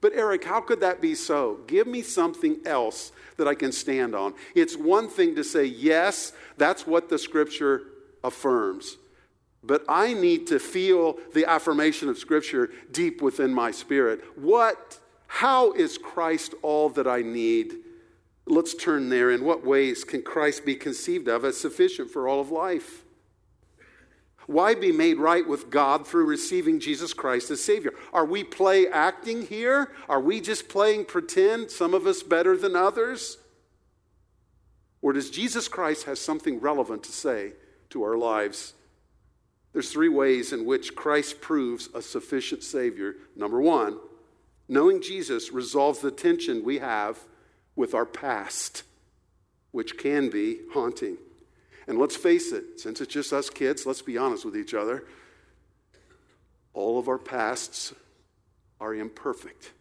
But, 0.01 0.15
Eric, 0.15 0.45
how 0.45 0.63
could 0.63 0.81
that 0.81 1.03
be 1.03 1.15
so? 1.15 1.61
Give 1.67 1.87
me 1.87 2.01
something 2.01 2.61
else 2.65 3.13
that 3.37 3.47
I 3.47 3.55
can 3.55 3.71
stand 3.71 4.15
on. 4.15 4.33
It's 4.55 4.77
one 4.77 5.09
thing 5.09 5.35
to 5.35 5.45
say, 5.45 5.65
yes, 5.65 6.33
that's 6.57 6.87
what 6.87 7.11
the 7.11 7.19
Scripture 7.19 7.83
affirms. 8.25 8.97
But 9.63 9.85
I 9.89 10.15
need 10.15 10.47
to 10.47 10.59
feel 10.59 11.19
the 11.35 11.45
affirmation 11.45 12.09
of 12.09 12.17
Scripture 12.17 12.71
deep 12.91 13.21
within 13.21 13.53
my 13.53 13.71
spirit. 13.73 14.23
What 14.37 14.99
how 15.33 15.71
is 15.73 15.97
Christ 15.97 16.55
all 16.61 16.89
that 16.91 17.07
I 17.07 17.23
need? 17.23 17.77
Let's 18.51 18.75
turn 18.75 19.09
there. 19.09 19.31
In 19.31 19.45
what 19.45 19.65
ways 19.65 20.05
can 20.05 20.23
Christ 20.23 20.65
be 20.67 20.75
conceived 20.75 21.29
of 21.29 21.45
as 21.45 21.57
sufficient 21.57 22.11
for 22.11 22.29
all 22.29 22.41
of 22.41 22.51
life? 22.51 23.05
Why 24.47 24.75
be 24.75 24.91
made 24.91 25.19
right 25.19 25.47
with 25.47 25.71
God 25.71 26.07
through 26.07 26.27
receiving 26.27 26.81
Jesus 26.81 27.15
Christ 27.15 27.51
as 27.51 27.63
Savior? 27.63 27.93
Are 28.13 28.25
we 28.25 28.43
play 28.43 28.89
acting 28.89 29.47
here? 29.47 29.93
Are 30.09 30.21
we 30.21 30.41
just 30.41 30.69
playing 30.69 31.05
pretend, 31.05 31.71
some 31.71 31.95
of 31.95 32.07
us 32.07 32.23
better 32.23 32.57
than 32.57 32.75
others? 32.75 33.39
Or 35.01 35.13
does 35.13 35.31
Jesus 35.31 35.69
Christ 35.69 36.05
have 36.05 36.19
something 36.19 36.61
relevant 36.61 37.05
to 37.05 37.13
say 37.13 37.53
to 37.91 38.03
our 38.03 38.19
lives? 38.19 38.75
There's 39.73 39.93
three 39.93 40.09
ways 40.09 40.53
in 40.53 40.67
which 40.67 40.97
Christ 40.97 41.41
proves 41.41 41.89
a 41.95 42.03
sufficient 42.03 42.65
Savior. 42.65 43.15
Number 43.37 43.61
one, 43.61 43.99
Knowing 44.71 45.03
Jesus 45.03 45.51
resolves 45.51 45.99
the 45.99 46.13
tension 46.13 46.65
we 46.65 46.79
have 46.79 47.19
with 47.77 47.95
our 47.95 48.07
past, 48.07 48.83
which 49.71 49.97
can 49.99 50.29
be 50.29 50.59
haunting. 50.73 51.17
And 51.87 51.99
let's 51.99 52.17
face 52.17 52.53
it, 52.53 52.81
since 52.81 53.01
it's 53.01 53.13
just 53.13 53.33
us 53.33 53.51
kids, 53.51 53.87
let's 53.87 54.03
be 54.03 54.19
honest 54.19 54.45
with 54.45 54.57
each 54.57 54.75
other. 54.75 55.05
All 56.73 56.99
of 56.99 57.09
our 57.09 57.19
pasts 57.19 57.93
are 58.81 58.95
imperfect 58.95 59.73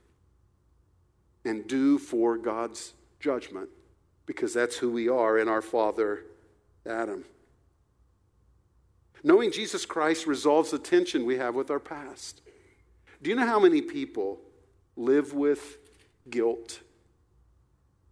and 1.46 1.68
due 1.68 1.98
for 1.98 2.38
God's 2.38 2.94
judgment 3.20 3.70
because 4.26 4.54
that's 4.54 4.78
who 4.78 4.92
we 4.92 5.08
are 5.08 5.38
in 5.38 5.48
our 5.48 5.62
father 5.62 6.26
Adam. 6.86 7.26
Knowing 9.24 9.52
Jesus 9.52 9.86
Christ 9.86 10.28
resolves 10.28 10.72
the 10.72 10.80
tension 10.80 11.26
we 11.26 11.38
have 11.38 11.56
with 11.56 11.70
our 11.70 11.80
past. 11.80 12.42
Do 13.22 13.30
you 13.30 13.36
know 13.36 13.46
how 13.46 13.60
many 13.60 13.82
people 13.82 14.40
live 14.96 15.34
with 15.34 15.78
guilt? 16.30 16.80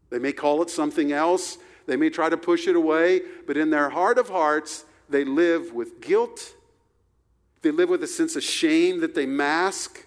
They 0.09 0.19
may 0.19 0.31
call 0.31 0.61
it 0.61 0.69
something 0.69 1.11
else, 1.11 1.57
they 1.85 1.95
may 1.95 2.09
try 2.09 2.29
to 2.29 2.37
push 2.37 2.67
it 2.67 2.75
away, 2.75 3.21
but 3.45 3.57
in 3.57 3.69
their 3.69 3.89
heart 3.89 4.17
of 4.17 4.29
hearts, 4.29 4.85
they 5.09 5.23
live 5.23 5.73
with 5.73 6.01
guilt. 6.01 6.53
They 7.61 7.71
live 7.71 7.89
with 7.89 8.03
a 8.03 8.07
sense 8.07 8.35
of 8.35 8.43
shame 8.43 8.99
that 8.99 9.15
they 9.15 9.25
mask. 9.25 10.05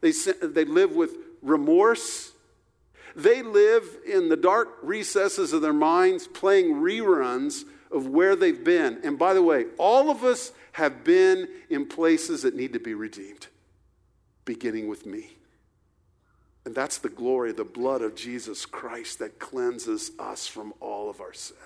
They, 0.00 0.10
they 0.10 0.64
live 0.64 0.92
with 0.92 1.16
remorse. 1.42 2.32
They 3.14 3.42
live 3.42 3.84
in 4.06 4.28
the 4.28 4.36
dark 4.36 4.78
recesses 4.82 5.52
of 5.52 5.62
their 5.62 5.72
minds 5.72 6.26
playing 6.26 6.74
reruns 6.76 7.64
of 7.90 8.06
where 8.06 8.34
they've 8.34 8.64
been. 8.64 9.00
And 9.04 9.18
by 9.18 9.34
the 9.34 9.42
way, 9.42 9.66
all 9.78 10.10
of 10.10 10.24
us 10.24 10.52
have 10.72 11.04
been 11.04 11.48
in 11.68 11.86
places 11.86 12.42
that 12.42 12.56
need 12.56 12.72
to 12.72 12.80
be 12.80 12.94
redeemed, 12.94 13.48
beginning 14.46 14.88
with 14.88 15.04
me. 15.04 15.36
And 16.64 16.74
that's 16.74 16.98
the 16.98 17.08
glory, 17.08 17.52
the 17.52 17.64
blood 17.64 18.02
of 18.02 18.14
Jesus 18.14 18.66
Christ 18.66 19.18
that 19.18 19.38
cleanses 19.38 20.12
us 20.18 20.46
from 20.46 20.72
all 20.80 21.10
of 21.10 21.20
our 21.20 21.32
sin. 21.32 21.56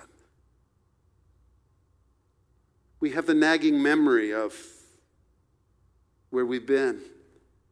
We 2.99 3.11
have 3.11 3.27
the 3.27 3.35
nagging 3.35 3.81
memory 3.81 4.33
of 4.33 4.55
where 6.31 6.45
we've 6.45 6.65
been. 6.65 6.99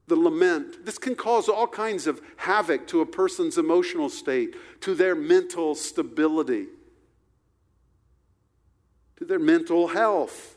The 0.08 0.15
lament. 0.15 0.86
This 0.86 1.00
can 1.00 1.15
cause 1.15 1.50
all 1.50 1.67
kinds 1.67 2.05
of 2.05 2.22
havoc 2.38 2.86
to 2.88 3.01
a 3.01 3.08
person's 3.08 3.58
emotional 3.58 4.10
state, 4.10 4.55
to 4.82 4.94
their 4.94 5.15
mental 5.15 5.74
stability 5.74 6.67
to 9.17 9.25
their 9.25 9.39
mental 9.39 9.88
health. 9.88 10.55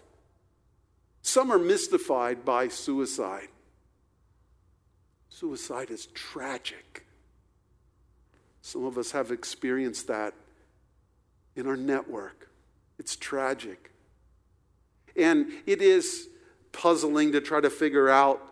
Some 1.22 1.52
are 1.52 1.58
mystified 1.58 2.44
by 2.44 2.68
suicide. 2.68 3.48
Suicide 5.38 5.92
is 5.92 6.06
tragic. 6.06 7.06
Some 8.60 8.84
of 8.84 8.98
us 8.98 9.12
have 9.12 9.30
experienced 9.30 10.08
that 10.08 10.34
in 11.54 11.68
our 11.68 11.76
network. 11.76 12.50
It's 12.98 13.14
tragic. 13.14 13.92
And 15.14 15.52
it 15.64 15.80
is 15.80 16.28
puzzling 16.72 17.30
to 17.32 17.40
try 17.40 17.60
to 17.60 17.70
figure 17.70 18.08
out 18.08 18.42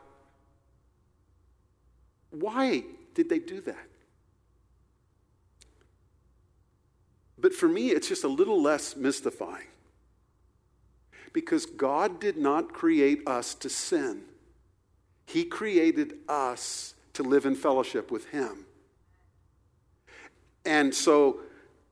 why 2.31 2.85
did 3.15 3.29
they 3.31 3.41
do 3.41 3.61
that? 3.63 3.89
But 7.37 7.53
for 7.53 7.67
me, 7.67 7.89
it's 7.89 8.07
just 8.07 8.23
a 8.23 8.29
little 8.29 8.63
less 8.63 8.95
mystifying 8.95 9.67
because 11.33 11.67
God 11.67 12.21
did 12.21 12.37
not 12.37 12.73
create 12.73 13.27
us 13.27 13.57
to 13.57 13.69
sin. 13.69 14.23
He 15.27 15.45
created 15.45 16.15
us 16.29 16.95
to 17.15 17.23
live 17.23 17.47
in 17.47 17.55
fellowship 17.55 18.11
with 18.11 18.31
Him. 18.31 18.67
And 20.65 20.95
so, 20.95 21.41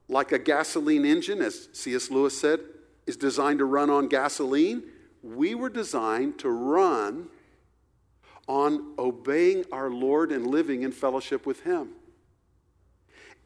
like 0.07 0.31
a 0.31 0.39
gasoline 0.39 1.05
engine, 1.05 1.41
as 1.41 1.69
C.S. 1.73 2.09
Lewis 2.09 2.39
said, 2.39 2.59
is 3.05 3.17
designed 3.17 3.59
to 3.59 3.65
run 3.65 3.89
on 3.89 4.07
gasoline, 4.07 4.83
we 5.21 5.55
were 5.55 5.69
designed 5.69 6.39
to 6.39 6.49
run 6.49 7.29
on 8.47 8.93
obeying 8.99 9.65
our 9.71 9.89
Lord 9.89 10.31
and 10.31 10.45
living 10.47 10.83
in 10.83 10.91
fellowship 10.91 11.45
with 11.45 11.61
Him. 11.63 11.89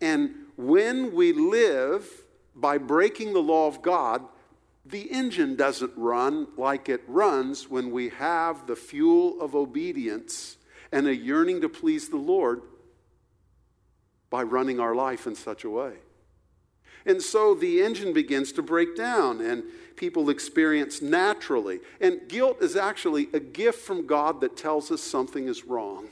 And 0.02 0.32
when 0.58 1.14
we 1.14 1.34
live 1.34 2.06
by 2.56 2.78
breaking 2.78 3.34
the 3.34 3.42
law 3.42 3.68
of 3.68 3.82
God, 3.82 4.26
the 4.90 5.12
engine 5.12 5.56
doesn't 5.56 5.92
run 5.96 6.48
like 6.58 6.90
it 6.90 7.02
runs 7.08 7.70
when 7.70 7.92
we 7.92 8.10
have 8.10 8.66
the 8.66 8.76
fuel 8.76 9.40
of 9.40 9.56
obedience 9.56 10.58
and 10.92 11.08
a 11.08 11.16
yearning 11.16 11.62
to 11.62 11.70
please 11.70 12.10
the 12.10 12.18
Lord 12.18 12.62
by 14.30 14.44
running 14.44 14.80
our 14.80 14.96
life 14.96 15.28
in 15.28 15.36
such 15.36 15.64
a 15.64 15.70
way. 15.70 15.94
And 17.06 17.22
so 17.22 17.56
the 17.56 17.82
engine 17.82 18.14
begins 18.14 18.52
to 18.54 18.62
break 18.62 18.96
down, 18.96 19.42
and 19.42 19.64
people 19.96 20.30
experience 20.30 21.02
naturally. 21.02 21.80
And 22.02 22.28
guilt 22.28 22.62
is 22.62 22.76
actually 22.76 23.30
a 23.34 23.40
gift 23.40 23.80
from 23.80 24.06
God 24.06 24.42
that 24.42 24.58
tells 24.58 24.92
us 24.92 25.02
something 25.02 25.48
is 25.48 25.66
wrong, 25.66 26.10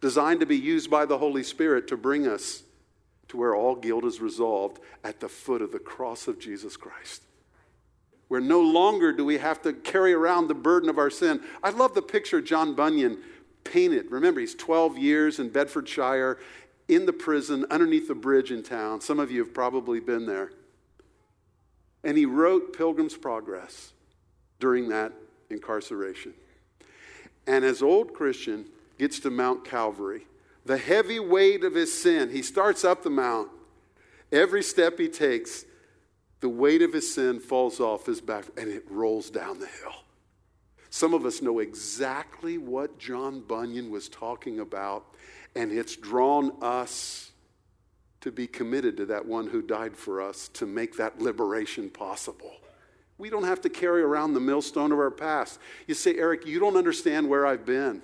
designed 0.00 0.40
to 0.40 0.46
be 0.46 0.56
used 0.56 0.90
by 0.90 1.04
the 1.06 1.18
Holy 1.18 1.42
Spirit 1.42 1.86
to 1.88 1.96
bring 1.96 2.26
us 2.26 2.62
to 3.28 3.36
where 3.36 3.54
all 3.54 3.74
guilt 3.74 4.04
is 4.04 4.20
resolved 4.20 4.80
at 5.04 5.20
the 5.20 5.28
foot 5.28 5.62
of 5.62 5.72
the 5.72 5.78
cross 5.78 6.28
of 6.28 6.38
Jesus 6.38 6.76
Christ. 6.76 7.22
Where 8.28 8.40
no 8.40 8.60
longer 8.60 9.12
do 9.12 9.24
we 9.24 9.38
have 9.38 9.62
to 9.62 9.72
carry 9.72 10.12
around 10.12 10.48
the 10.48 10.54
burden 10.54 10.88
of 10.88 10.98
our 10.98 11.10
sin. 11.10 11.40
I 11.62 11.70
love 11.70 11.94
the 11.94 12.02
picture 12.02 12.40
John 12.40 12.74
Bunyan 12.74 13.18
painted. 13.64 14.10
Remember, 14.10 14.40
he's 14.40 14.54
12 14.54 14.98
years 14.98 15.38
in 15.38 15.48
Bedfordshire 15.48 16.38
in 16.88 17.06
the 17.06 17.12
prison 17.12 17.66
underneath 17.70 18.08
the 18.08 18.14
bridge 18.14 18.50
in 18.50 18.62
town. 18.62 19.00
Some 19.00 19.18
of 19.18 19.30
you 19.30 19.44
have 19.44 19.54
probably 19.54 20.00
been 20.00 20.26
there. 20.26 20.52
And 22.04 22.16
he 22.16 22.26
wrote 22.26 22.76
Pilgrim's 22.76 23.16
Progress 23.16 23.92
during 24.60 24.88
that 24.88 25.12
incarceration. 25.50 26.34
And 27.46 27.64
as 27.64 27.82
old 27.82 28.14
Christian 28.14 28.66
gets 28.98 29.20
to 29.20 29.30
Mount 29.30 29.64
Calvary, 29.64 30.26
the 30.68 30.76
heavy 30.76 31.18
weight 31.18 31.64
of 31.64 31.74
his 31.74 31.98
sin. 31.98 32.28
He 32.28 32.42
starts 32.42 32.84
up 32.84 33.02
the 33.02 33.08
mount. 33.08 33.48
Every 34.30 34.62
step 34.62 34.98
he 34.98 35.08
takes, 35.08 35.64
the 36.40 36.50
weight 36.50 36.82
of 36.82 36.92
his 36.92 37.12
sin 37.12 37.40
falls 37.40 37.80
off 37.80 38.04
his 38.04 38.20
back 38.20 38.44
and 38.58 38.68
it 38.68 38.84
rolls 38.90 39.30
down 39.30 39.60
the 39.60 39.66
hill. 39.66 39.94
Some 40.90 41.14
of 41.14 41.24
us 41.24 41.40
know 41.40 41.60
exactly 41.60 42.58
what 42.58 42.98
John 42.98 43.40
Bunyan 43.40 43.90
was 43.90 44.10
talking 44.10 44.60
about, 44.60 45.06
and 45.56 45.72
it's 45.72 45.96
drawn 45.96 46.52
us 46.60 47.32
to 48.20 48.30
be 48.30 48.46
committed 48.46 48.98
to 48.98 49.06
that 49.06 49.24
one 49.24 49.46
who 49.46 49.62
died 49.62 49.96
for 49.96 50.20
us 50.20 50.48
to 50.48 50.66
make 50.66 50.98
that 50.98 51.18
liberation 51.18 51.88
possible. 51.88 52.52
We 53.16 53.30
don't 53.30 53.44
have 53.44 53.62
to 53.62 53.70
carry 53.70 54.02
around 54.02 54.34
the 54.34 54.40
millstone 54.40 54.92
of 54.92 54.98
our 54.98 55.10
past. 55.10 55.60
You 55.86 55.94
say, 55.94 56.16
Eric, 56.16 56.46
you 56.46 56.60
don't 56.60 56.76
understand 56.76 57.26
where 57.26 57.46
I've 57.46 57.64
been. 57.64 58.02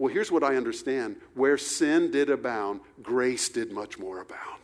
Well, 0.00 0.10
here's 0.10 0.32
what 0.32 0.42
I 0.42 0.56
understand 0.56 1.16
where 1.34 1.58
sin 1.58 2.10
did 2.10 2.30
abound, 2.30 2.80
grace 3.02 3.50
did 3.50 3.70
much 3.70 3.98
more 3.98 4.22
abound. 4.22 4.62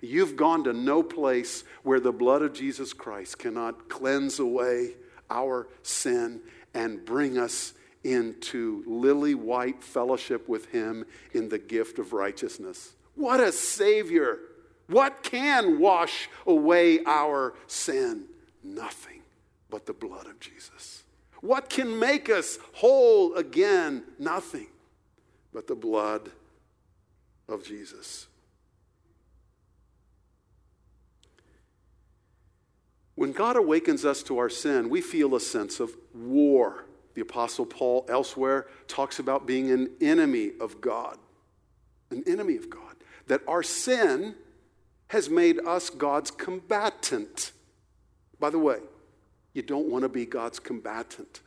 You've 0.00 0.36
gone 0.36 0.62
to 0.62 0.72
no 0.72 1.02
place 1.02 1.64
where 1.82 1.98
the 1.98 2.12
blood 2.12 2.42
of 2.42 2.52
Jesus 2.52 2.92
Christ 2.92 3.40
cannot 3.40 3.88
cleanse 3.88 4.38
away 4.38 4.92
our 5.28 5.66
sin 5.82 6.42
and 6.74 7.04
bring 7.04 7.38
us 7.38 7.74
into 8.04 8.84
lily 8.86 9.34
white 9.34 9.82
fellowship 9.82 10.48
with 10.48 10.66
Him 10.66 11.04
in 11.34 11.48
the 11.48 11.58
gift 11.58 11.98
of 11.98 12.12
righteousness. 12.12 12.92
What 13.16 13.40
a 13.40 13.50
Savior! 13.50 14.38
What 14.86 15.24
can 15.24 15.80
wash 15.80 16.30
away 16.46 17.00
our 17.04 17.54
sin? 17.66 18.26
Nothing 18.62 19.22
but 19.70 19.86
the 19.86 19.92
blood 19.92 20.28
of 20.28 20.38
Jesus. 20.38 20.97
What 21.40 21.68
can 21.68 21.98
make 21.98 22.28
us 22.28 22.58
whole 22.74 23.34
again? 23.34 24.04
Nothing 24.18 24.66
but 25.52 25.66
the 25.66 25.74
blood 25.74 26.30
of 27.48 27.64
Jesus. 27.64 28.26
When 33.14 33.32
God 33.32 33.56
awakens 33.56 34.04
us 34.04 34.22
to 34.24 34.38
our 34.38 34.48
sin, 34.48 34.88
we 34.88 35.00
feel 35.00 35.34
a 35.34 35.40
sense 35.40 35.80
of 35.80 35.90
war. 36.14 36.84
The 37.14 37.22
Apostle 37.22 37.66
Paul 37.66 38.06
elsewhere 38.08 38.68
talks 38.86 39.18
about 39.18 39.44
being 39.44 39.72
an 39.72 39.90
enemy 40.00 40.52
of 40.60 40.80
God. 40.80 41.18
An 42.10 42.22
enemy 42.28 42.56
of 42.56 42.70
God. 42.70 42.94
That 43.26 43.42
our 43.48 43.64
sin 43.64 44.36
has 45.08 45.28
made 45.28 45.58
us 45.66 45.90
God's 45.90 46.30
combatant. 46.30 47.50
By 48.38 48.50
the 48.50 48.58
way, 48.60 48.78
you 49.58 49.62
don't 49.62 49.88
want 49.88 50.02
to 50.02 50.08
be 50.08 50.24
God's 50.24 50.58
combatant. 50.58 51.40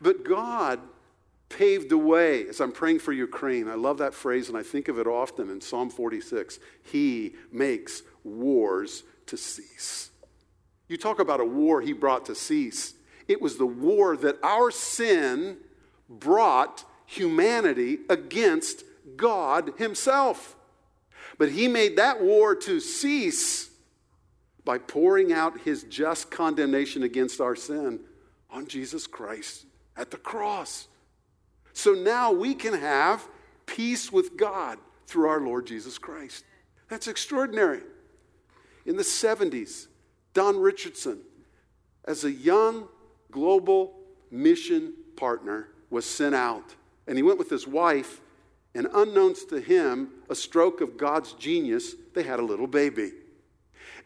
But 0.00 0.24
God 0.24 0.80
paved 1.50 1.90
the 1.90 1.98
way 1.98 2.48
as 2.48 2.60
I'm 2.60 2.72
praying 2.72 3.00
for 3.00 3.12
Ukraine. 3.12 3.68
I 3.68 3.74
love 3.74 3.98
that 3.98 4.14
phrase 4.14 4.48
and 4.48 4.56
I 4.56 4.62
think 4.62 4.88
of 4.88 4.98
it 4.98 5.06
often 5.06 5.50
in 5.50 5.60
Psalm 5.60 5.90
46. 5.90 6.58
He 6.82 7.34
makes 7.52 8.02
wars 8.24 9.04
to 9.26 9.36
cease. 9.36 10.10
You 10.88 10.96
talk 10.96 11.20
about 11.20 11.40
a 11.40 11.44
war 11.44 11.82
he 11.82 11.92
brought 11.92 12.24
to 12.26 12.34
cease. 12.34 12.94
It 13.28 13.42
was 13.42 13.58
the 13.58 13.66
war 13.66 14.16
that 14.16 14.38
our 14.42 14.70
sin 14.70 15.58
brought 16.08 16.84
humanity 17.04 17.98
against 18.08 18.84
God 19.16 19.74
Himself. 19.76 20.56
But 21.36 21.50
He 21.50 21.68
made 21.68 21.96
that 21.96 22.22
war 22.22 22.54
to 22.54 22.80
cease 22.80 23.70
by 24.66 24.76
pouring 24.76 25.32
out 25.32 25.60
his 25.60 25.84
just 25.84 26.30
condemnation 26.30 27.04
against 27.04 27.40
our 27.40 27.54
sin 27.56 28.00
on 28.50 28.66
Jesus 28.66 29.06
Christ 29.06 29.64
at 29.96 30.10
the 30.10 30.16
cross. 30.18 30.88
So 31.72 31.92
now 31.92 32.32
we 32.32 32.52
can 32.54 32.74
have 32.74 33.26
peace 33.64 34.10
with 34.10 34.36
God 34.36 34.78
through 35.06 35.28
our 35.28 35.40
Lord 35.40 35.66
Jesus 35.66 35.98
Christ. 35.98 36.44
That's 36.88 37.06
extraordinary. 37.06 37.80
In 38.84 38.96
the 38.96 39.04
70s, 39.04 39.86
Don 40.34 40.58
Richardson, 40.58 41.20
as 42.04 42.24
a 42.24 42.32
young 42.32 42.88
global 43.30 43.94
mission 44.32 44.94
partner, 45.16 45.68
was 45.90 46.04
sent 46.04 46.34
out. 46.34 46.74
And 47.06 47.16
he 47.16 47.22
went 47.22 47.38
with 47.38 47.50
his 47.50 47.68
wife, 47.68 48.20
and 48.74 48.88
unknowns 48.92 49.44
to 49.46 49.60
him, 49.60 50.10
a 50.28 50.34
stroke 50.34 50.80
of 50.80 50.96
God's 50.96 51.34
genius, 51.34 51.94
they 52.14 52.24
had 52.24 52.40
a 52.40 52.44
little 52.44 52.66
baby. 52.66 53.12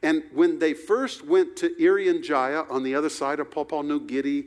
And 0.03 0.25
when 0.33 0.59
they 0.59 0.73
first 0.75 1.25
went 1.25 1.57
to 1.57 1.71
Irian 1.81 2.23
Jaya 2.23 2.65
on 2.71 2.83
the 2.83 2.95
other 2.95 3.11
side 3.11 3.39
of 3.39 3.51
Papua 3.51 3.83
New 3.83 4.01
Guinea, 4.01 4.45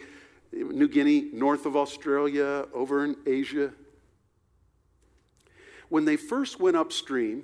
New 0.51 0.87
Guinea, 0.87 1.29
north 1.33 1.65
of 1.65 1.75
Australia, 1.75 2.65
over 2.73 3.05
in 3.05 3.15
Asia, 3.25 3.71
when 5.89 6.05
they 6.05 6.15
first 6.15 6.59
went 6.59 6.75
upstream 6.75 7.43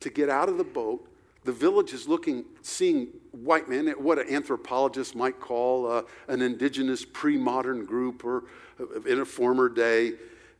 to 0.00 0.10
get 0.10 0.28
out 0.28 0.48
of 0.48 0.58
the 0.58 0.64
boat, 0.64 1.06
the 1.44 1.52
village 1.52 1.94
is 1.94 2.06
looking, 2.06 2.44
seeing 2.60 3.08
white 3.32 3.68
men, 3.68 3.88
what 3.96 4.18
an 4.18 4.28
anthropologist 4.28 5.14
might 5.14 5.40
call 5.40 5.90
uh, 5.90 6.02
an 6.28 6.42
indigenous 6.42 7.04
pre 7.04 7.38
modern 7.38 7.86
group, 7.86 8.24
or 8.24 8.44
uh, 8.78 9.00
in 9.02 9.20
a 9.20 9.24
former 9.24 9.70
day, 9.70 10.12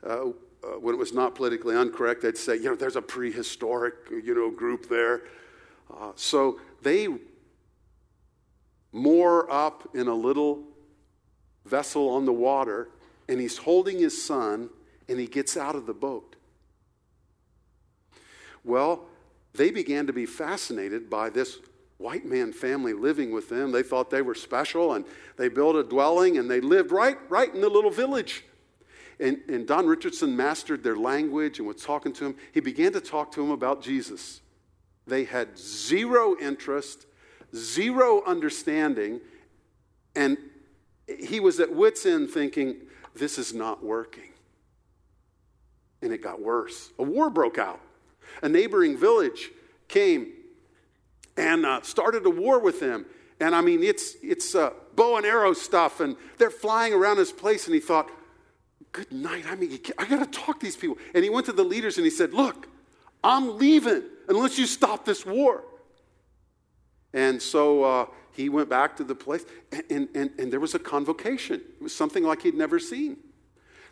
uh, 0.07 0.29
uh, 0.63 0.79
when 0.79 0.95
it 0.95 0.99
was 0.99 1.13
not 1.13 1.35
politically 1.35 1.77
incorrect, 1.77 2.23
they'd 2.23 2.39
say, 2.39 2.57
you 2.57 2.65
know, 2.65 2.75
there's 2.75 2.97
a 2.97 3.03
prehistoric, 3.03 3.95
you 4.11 4.35
know, 4.35 4.51
group 4.51 4.89
there. 4.89 5.23
Uh, 5.99 6.13
so 6.15 6.61
they 6.83 7.09
moor 8.93 9.51
up 9.51 9.89
in 9.95 10.09
a 10.09 10.15
little 10.15 10.65
vessel 11.65 12.09
on 12.11 12.25
the 12.25 12.33
water, 12.33 12.89
and 13.29 13.41
he's 13.41 13.59
holding 13.59 13.99
his 13.99 14.23
son, 14.23 14.69
and 15.09 15.19
he 15.19 15.27
gets 15.27 15.57
out 15.57 15.77
of 15.77 15.87
the 15.87 15.95
boat. 15.95 16.37
Well, 18.65 19.07
they 19.55 19.71
began 19.71 20.07
to 20.07 20.13
be 20.13 20.27
fascinated 20.27 21.11
by 21.11 21.31
this 21.31 21.59
white 21.99 22.25
man 22.25 22.53
family 22.53 22.93
living 22.93 23.31
with 23.31 23.49
them. 23.49 23.73
They 23.73 23.83
thought 23.83 24.11
they 24.11 24.23
were 24.23 24.35
special 24.35 24.95
and 24.95 25.05
they 25.37 25.49
built 25.49 25.77
a 25.77 25.83
dwelling 25.83 26.39
and 26.39 26.51
they 26.51 26.61
lived 26.61 26.93
right, 26.93 27.19
right 27.29 27.53
in 27.55 27.61
the 27.61 27.69
little 27.69 27.91
village. 27.91 28.45
And, 29.19 29.39
and 29.49 29.67
Don 29.67 29.87
Richardson 29.87 30.35
mastered 30.35 30.83
their 30.83 30.97
language 30.97 31.59
and 31.59 31.69
was 31.69 31.83
talking 31.83 32.13
to 32.15 32.27
him. 32.27 32.37
He 32.53 32.61
began 32.61 32.93
to 32.93 33.01
talk 33.01 33.33
to 33.33 33.43
him 33.43 33.51
about 33.51 33.83
Jesus. 33.83 34.41
They 35.07 35.25
had 35.25 35.59
zero 35.59 36.37
interest, 36.41 37.07
zero 37.55 38.23
understanding, 38.25 39.21
and 40.15 40.37
he 41.07 41.41
was 41.41 41.61
at 41.61 41.75
wits' 41.75 42.07
end 42.07 42.31
thinking, 42.31 42.77
this 43.15 43.39
is 43.39 43.53
not 43.53 43.83
working. 43.83 44.31
And 46.03 46.13
it 46.13 46.23
got 46.23 46.41
worse. 46.41 46.91
A 46.99 47.03
war 47.03 47.31
broke 47.31 47.59
out 47.59 47.81
a 48.43 48.49
neighboring 48.49 48.97
village 48.97 49.51
came 49.89 50.33
and 51.37 51.65
uh, 51.67 51.83
started 51.83 52.27
a 52.27 52.31
war 52.31 52.59
with 52.59 52.81
them. 52.81 53.07
And 53.41 53.55
I 53.55 53.61
mean, 53.61 53.83
it's, 53.83 54.15
it's 54.23 54.55
uh, 54.55 54.71
bow 54.95 55.17
and 55.17 55.25
arrow 55.25 55.53
stuff, 55.53 56.01
and 56.01 56.17
they're 56.39 56.51
flying 56.51 56.93
around 56.93 57.17
his 57.17 57.33
place. 57.33 57.67
And 57.67 57.75
he 57.75 57.81
thought, 57.81 58.11
Good 58.93 59.13
night. 59.13 59.45
I 59.49 59.55
mean, 59.55 59.79
I 59.99 60.05
got 60.05 60.19
to 60.19 60.39
talk 60.39 60.59
to 60.59 60.67
these 60.67 60.77
people. 60.77 60.99
And 61.15 61.23
he 61.23 61.31
went 61.31 61.47
to 61.47 61.53
the 61.53 61.63
leaders 61.63 61.97
and 61.97 62.05
he 62.05 62.11
said, 62.11 62.35
Look, 62.35 62.69
I'm 63.23 63.57
leaving 63.57 64.03
unless 64.31 64.59
you 64.59 64.67
stop 64.67 65.05
this 65.05 65.27
war. 65.27 65.65
And 67.13 67.43
so 67.43 67.83
uh, 67.83 68.07
he 68.33 68.49
went 68.49 68.69
back 68.69 68.97
to 68.97 69.05
the 69.05 69.15
place, 69.15 69.45
and, 69.91 70.09
and, 70.15 70.31
and, 70.39 70.53
there 70.53 70.61
was 70.61 70.75
a 70.75 70.79
convocation. 70.79 71.57
It 71.57 71.83
was 71.83 71.95
something 71.95 72.23
like 72.23 72.43
he'd 72.43 72.55
never 72.55 72.79
seen. 72.79 73.17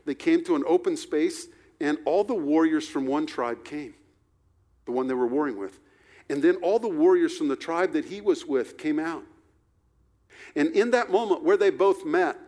They 0.06 0.14
came 0.14 0.44
to 0.44 0.54
an 0.54 0.62
open 0.66 0.96
space, 0.96 1.48
and 1.80 1.98
all 2.04 2.22
the 2.22 2.34
warriors 2.34 2.88
from 2.88 3.06
one 3.06 3.26
tribe 3.26 3.64
came 3.64 3.94
the 4.88 4.92
one 4.92 5.06
they 5.06 5.14
were 5.14 5.26
warring 5.26 5.58
with. 5.58 5.78
And 6.30 6.42
then 6.42 6.56
all 6.56 6.78
the 6.78 6.88
warriors 6.88 7.36
from 7.36 7.48
the 7.48 7.56
tribe 7.56 7.92
that 7.92 8.06
he 8.06 8.22
was 8.22 8.46
with 8.46 8.78
came 8.78 8.98
out. 8.98 9.22
And 10.56 10.74
in 10.74 10.92
that 10.92 11.10
moment 11.10 11.44
where 11.44 11.58
they 11.58 11.68
both 11.68 12.06
met, 12.06 12.38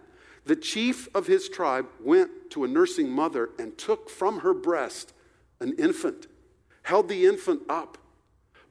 the 0.46 0.56
chief 0.56 1.06
of 1.14 1.26
his 1.26 1.50
tribe 1.50 1.86
went 2.00 2.30
to 2.52 2.64
a 2.64 2.68
nursing 2.68 3.10
mother 3.10 3.50
and 3.58 3.76
took 3.76 4.08
from 4.08 4.40
her 4.40 4.54
breast 4.54 5.12
an 5.60 5.74
infant, 5.78 6.28
held 6.90 7.08
the 7.08 7.24
infant 7.24 7.62
up, 7.68 7.98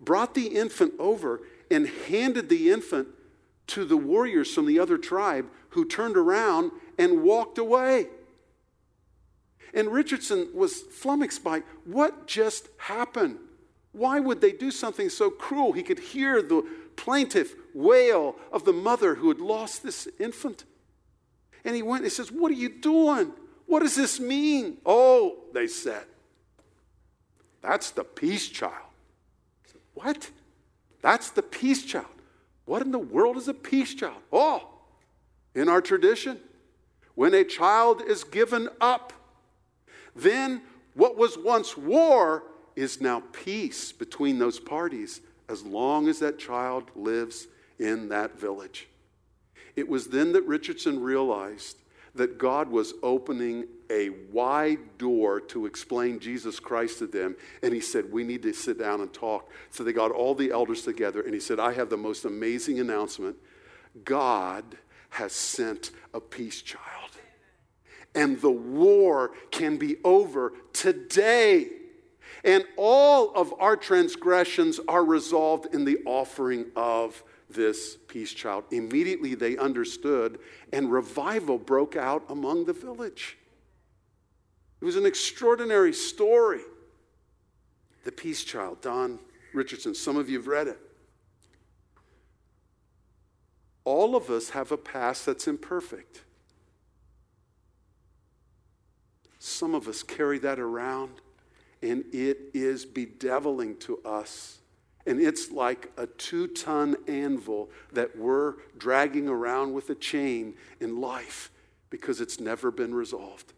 brought 0.02 0.36
the 0.36 0.48
infant 0.48 0.94
over, 1.00 1.42
and 1.72 1.88
handed 1.88 2.50
the 2.50 2.70
infant 2.70 3.08
to 3.68 3.86
the 3.86 3.96
warriors 3.96 4.54
from 4.54 4.66
the 4.66 4.78
other 4.78 4.98
tribe 4.98 5.46
who 5.70 5.86
turned 5.86 6.18
around 6.18 6.70
and 6.98 7.24
walked 7.24 7.58
away. 7.58 8.08
And 9.74 9.88
Richardson 9.88 10.50
was 10.54 10.82
flummoxed 10.82 11.46
by 11.46 11.64
what 11.86 12.28
just 12.28 12.68
happened. 12.78 13.38
Why 13.94 14.20
would 14.20 14.42
they 14.42 14.52
do 14.52 14.70
something 14.70 15.08
so 15.08 15.30
cruel? 15.30 15.72
He 15.72 15.84
could 15.84 16.00
hear 16.00 16.42
the 16.42 16.68
plaintive 16.98 17.56
wail 17.74 18.36
of 18.52 18.66
the 18.66 18.74
mother 18.74 19.16
who 19.16 19.30
had 19.30 19.40
lost 19.40 19.82
this 19.82 20.10
infant. 20.20 20.66
And 21.64 21.74
he 21.74 21.84
went 21.84 22.04
and 22.04 22.12
he 22.12 22.16
says, 22.16 22.34
What 22.34 22.52
are 22.52 22.56
you 22.56 22.70
doing? 22.70 23.32
What 23.66 23.80
does 23.80 23.96
this 23.96 24.20
mean? 24.20 24.80
Oh, 24.86 25.38
they 25.54 25.68
said, 25.68 26.04
That's 27.62 27.92
the 27.92 28.04
peace 28.04 28.48
child. 28.48 28.74
Said, 29.66 29.82
what? 29.94 30.30
That's 31.02 31.30
the 31.32 31.42
peace 31.42 31.84
child. 31.84 32.06
What 32.66 32.82
in 32.82 32.92
the 32.92 33.00
world 33.00 33.38
is 33.38 33.48
a 33.48 33.54
peace 33.54 33.94
child? 33.94 34.22
Oh, 34.32 34.68
in 35.56 35.68
our 35.68 35.82
tradition, 35.82 36.40
when 37.16 37.34
a 37.34 37.44
child 37.44 38.02
is 38.02 38.24
given 38.24 38.70
up, 38.80 39.12
then 40.16 40.62
what 40.94 41.18
was 41.18 41.38
once 41.38 41.78
war 41.78 42.44
is 42.76 43.02
now 43.02 43.24
peace 43.34 43.92
between 43.92 44.40
those 44.40 44.60
parties 44.60 45.22
as 45.50 45.64
long 45.64 46.08
as 46.08 46.20
that 46.20 46.38
child 46.40 46.86
lives 46.96 47.48
in 47.80 48.10
that 48.10 48.40
village. 48.40 48.88
It 49.76 49.90
was 49.90 50.08
then 50.08 50.34
that 50.34 50.44
Richardson 50.44 51.02
realized 51.02 51.78
that 52.16 52.38
God 52.38 52.70
was 52.70 52.94
opening 53.02 53.66
a 53.90 54.10
wide 54.32 54.98
door 54.98 55.40
to 55.42 55.66
explain 55.66 56.20
Jesus 56.20 56.60
Christ 56.60 57.00
to 57.00 57.08
them. 57.08 57.36
And 57.64 57.74
he 57.74 57.82
said, 57.82 58.12
We 58.12 58.24
need 58.24 58.44
to 58.44 58.54
sit 58.54 58.80
down 58.80 59.02
and 59.02 59.12
talk. 59.14 59.50
So 59.72 59.84
they 59.84 59.94
got 59.94 60.12
all 60.12 60.36
the 60.36 60.52
elders 60.52 60.84
together, 60.84 61.22
and 61.22 61.34
he 61.34 61.40
said, 61.40 61.60
I 61.60 61.74
have 61.74 61.90
the 61.90 61.98
most 61.98 62.26
amazing 62.26 62.80
announcement 62.80 63.36
God 64.04 64.64
has 65.10 65.34
sent 65.34 65.92
a 66.14 66.20
peace 66.20 66.62
child. 66.62 66.84
And 68.16 68.40
the 68.42 68.52
war 68.52 69.32
can 69.52 69.78
be 69.78 69.98
over 70.04 70.54
today. 70.74 71.68
And 72.44 72.64
all 72.78 73.34
of 73.34 73.54
our 73.60 73.76
transgressions 73.76 74.80
are 74.88 75.04
resolved 75.04 75.74
in 75.74 75.86
the 75.86 76.00
offering 76.06 76.68
of 76.76 77.24
this 77.50 77.98
peace 78.08 78.32
child. 78.32 78.64
Immediately 78.72 79.36
they 79.36 79.58
understood, 79.58 80.40
and 80.72 80.92
revival 80.92 81.58
broke 81.58 81.96
out 81.96 82.24
among 82.30 82.66
the 82.66 82.74
village. 82.74 83.39
It 84.82 84.86
was 84.86 84.96
an 84.96 85.06
extraordinary 85.06 85.94
story. 85.94 86.62
The 88.06 88.12
peace 88.12 88.44
child, 88.44 88.82
Don 88.82 89.20
Richardson, 89.54 89.94
some 89.94 90.16
of 90.16 90.30
you 90.30 90.38
have 90.38 90.48
read 90.48 90.68
it. 90.68 90.80
All 93.84 94.16
of 94.16 94.30
us 94.30 94.52
have 94.52 94.72
a 94.72 94.78
past 94.78 95.26
that's 95.26 95.48
imperfect. 95.48 96.22
Some 99.40 99.74
of 99.74 99.88
us 99.88 100.04
carry 100.04 100.38
that 100.40 100.60
around 100.60 101.22
and 101.82 102.04
it 102.14 102.52
is 102.54 102.86
bedeviling 102.86 103.78
to 103.78 104.00
us. 104.04 104.60
And 105.06 105.20
it's 105.20 105.50
like 105.50 105.92
a 105.98 106.06
two 106.06 106.48
ton 106.48 106.98
anvil 107.08 107.70
that 107.94 108.18
we're 108.18 108.56
dragging 108.78 109.28
around 109.28 109.74
with 109.74 109.90
a 109.90 109.96
chain 109.96 110.56
in 110.80 111.00
life 111.00 111.52
because 111.90 112.22
it's 112.22 112.40
never 112.40 112.70
been 112.70 112.94
resolved. 112.94 113.54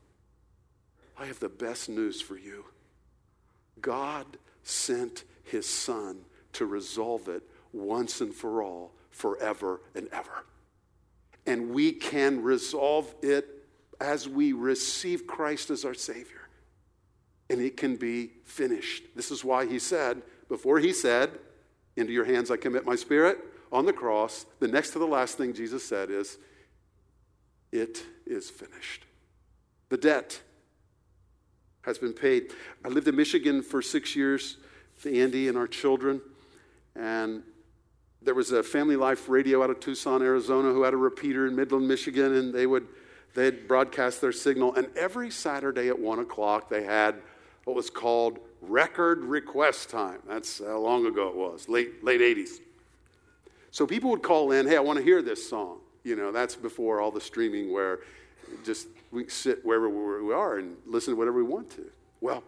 I 1.21 1.25
have 1.25 1.39
the 1.39 1.49
best 1.49 1.87
news 1.87 2.19
for 2.19 2.35
you 2.35 2.65
God 3.79 4.25
sent 4.63 5.23
his 5.43 5.67
son 5.67 6.21
to 6.53 6.65
resolve 6.65 7.27
it 7.27 7.43
once 7.71 8.21
and 8.21 8.33
for 8.33 8.63
all, 8.63 8.93
forever 9.11 9.81
and 9.95 10.07
ever. 10.11 10.45
And 11.45 11.71
we 11.71 11.91
can 11.91 12.41
resolve 12.41 13.13
it 13.21 13.47
as 13.99 14.27
we 14.27 14.53
receive 14.53 15.27
Christ 15.27 15.69
as 15.69 15.85
our 15.85 15.93
Savior 15.93 16.41
and 17.51 17.59
it 17.59 17.75
can 17.75 17.97
be 17.97 18.31
finished. 18.45 19.03
This 19.15 19.29
is 19.29 19.43
why 19.43 19.65
he 19.65 19.77
said, 19.77 20.21
before 20.47 20.79
he 20.79 20.93
said, 20.93 21.31
Into 21.97 22.13
your 22.13 22.25
hands 22.25 22.49
I 22.49 22.57
commit 22.57 22.85
my 22.85 22.95
spirit, 22.95 23.39
on 23.71 23.85
the 23.85 23.93
cross, 23.93 24.45
the 24.59 24.67
next 24.67 24.91
to 24.91 24.99
the 24.99 25.05
last 25.05 25.37
thing 25.37 25.53
Jesus 25.53 25.83
said 25.83 26.09
is, 26.09 26.37
It 27.71 28.03
is 28.25 28.49
finished. 28.49 29.05
The 29.89 29.97
debt 29.97 30.41
has 31.83 31.97
been 31.97 32.13
paid. 32.13 32.51
I 32.85 32.89
lived 32.89 33.07
in 33.07 33.15
Michigan 33.15 33.61
for 33.61 33.81
six 33.81 34.15
years 34.15 34.57
with 34.95 35.13
Andy 35.13 35.47
and 35.47 35.57
our 35.57 35.67
children, 35.67 36.21
and 36.95 37.43
there 38.21 38.35
was 38.35 38.51
a 38.51 38.61
Family 38.61 38.95
Life 38.95 39.29
Radio 39.29 39.63
out 39.63 39.69
of 39.69 39.79
Tucson, 39.79 40.21
Arizona, 40.21 40.69
who 40.69 40.83
had 40.83 40.93
a 40.93 40.97
repeater 40.97 41.47
in 41.47 41.55
Midland, 41.55 41.87
Michigan, 41.87 42.35
and 42.35 42.53
they 42.53 42.67
would 42.67 42.87
they'd 43.33 43.67
broadcast 43.67 44.21
their 44.21 44.31
signal. 44.31 44.75
And 44.75 44.89
every 44.95 45.31
Saturday 45.31 45.87
at 45.87 45.97
one 45.97 46.19
o'clock, 46.19 46.69
they 46.69 46.83
had 46.83 47.15
what 47.63 47.75
was 47.75 47.89
called 47.89 48.39
record 48.61 49.23
request 49.23 49.89
time. 49.89 50.19
That's 50.27 50.59
how 50.59 50.77
long 50.77 51.05
ago 51.05 51.29
it 51.29 51.35
was, 51.35 51.67
late 51.67 52.03
late 52.03 52.21
80s. 52.21 52.59
So 53.71 53.87
people 53.87 54.09
would 54.11 54.21
call 54.21 54.51
in, 54.51 54.67
hey, 54.67 54.75
I 54.75 54.81
want 54.81 54.99
to 54.99 55.03
hear 55.03 55.21
this 55.21 55.47
song. 55.49 55.79
You 56.03 56.15
know, 56.15 56.31
that's 56.31 56.55
before 56.55 56.99
all 56.99 57.11
the 57.11 57.21
streaming 57.21 57.71
where 57.71 57.99
just 58.63 58.87
we 59.11 59.23
can 59.23 59.29
sit 59.29 59.65
wherever 59.65 59.89
we 59.89 60.33
are 60.33 60.57
and 60.57 60.77
listen 60.85 61.13
to 61.13 61.17
whatever 61.17 61.37
we 61.37 61.43
want 61.43 61.69
to. 61.71 61.85
Well, 62.21 62.43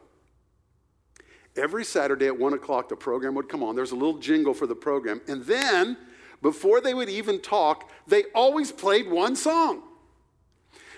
every 1.55 1.83
Saturday 1.83 2.27
at 2.27 2.37
one 2.37 2.53
o'clock, 2.53 2.89
the 2.89 2.95
program 2.95 3.35
would 3.35 3.49
come 3.49 3.63
on. 3.63 3.75
There's 3.75 3.91
a 3.91 3.95
little 3.95 4.17
jingle 4.17 4.53
for 4.53 4.67
the 4.67 4.75
program. 4.75 5.21
And 5.27 5.43
then, 5.43 5.97
before 6.41 6.81
they 6.81 6.93
would 6.93 7.09
even 7.09 7.41
talk, 7.41 7.89
they 8.07 8.23
always 8.35 8.71
played 8.71 9.09
one 9.09 9.35
song. 9.35 9.83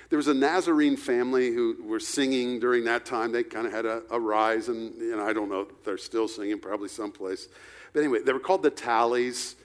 There 0.10 0.18
was 0.18 0.28
a 0.28 0.34
Nazarene 0.34 0.98
family 0.98 1.52
who 1.52 1.78
were 1.84 2.00
singing 2.00 2.60
during 2.60 2.84
that 2.86 3.06
time. 3.06 3.32
They 3.32 3.44
kind 3.44 3.66
of 3.66 3.74
had 3.74 3.86
a, 3.86 4.04
a 4.12 4.20
rise, 4.20 4.70
and 4.70 5.20
I 5.20 5.34
don't 5.34 5.50
know, 5.50 5.68
they're 5.84 5.98
still 5.98 6.28
singing 6.28 6.60
probably 6.60 6.90
someplace. 6.90 7.48
But 7.92 8.02
anyway, 8.02 8.20
they 8.22 8.32
were 8.32 8.40
called 8.40 8.62
the 8.62 8.70
Talleys, 8.70 9.56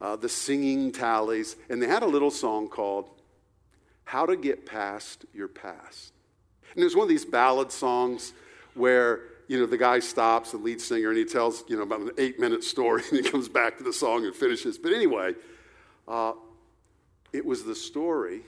uh, 0.00 0.16
the 0.16 0.28
Singing 0.28 0.92
Talleys, 0.92 1.56
and 1.70 1.80
they 1.82 1.86
had 1.86 2.02
a 2.02 2.06
little 2.06 2.30
song 2.30 2.68
called 2.68 3.08
How 4.08 4.24
to 4.24 4.36
Get 4.36 4.64
Past 4.64 5.26
Your 5.34 5.48
Past. 5.48 6.14
And 6.74 6.82
was 6.82 6.96
one 6.96 7.02
of 7.02 7.10
these 7.10 7.26
ballad 7.26 7.70
songs 7.70 8.32
where 8.72 9.20
you 9.48 9.60
know, 9.60 9.66
the 9.66 9.76
guy 9.76 9.98
stops, 9.98 10.52
the 10.52 10.56
lead 10.56 10.80
singer, 10.80 11.10
and 11.10 11.18
he 11.18 11.26
tells, 11.26 11.62
you 11.68 11.76
know, 11.76 11.82
about 11.82 12.00
an 12.00 12.12
eight 12.16 12.40
minute 12.40 12.64
story, 12.64 13.02
and 13.10 13.22
he 13.22 13.30
comes 13.30 13.50
back 13.50 13.76
to 13.76 13.84
the 13.84 13.92
song 13.92 14.24
and 14.24 14.34
finishes. 14.34 14.78
But 14.78 14.94
anyway, 14.94 15.34
uh, 16.06 16.32
it 17.34 17.44
was 17.44 17.64
the 17.64 17.74
story 17.74 18.40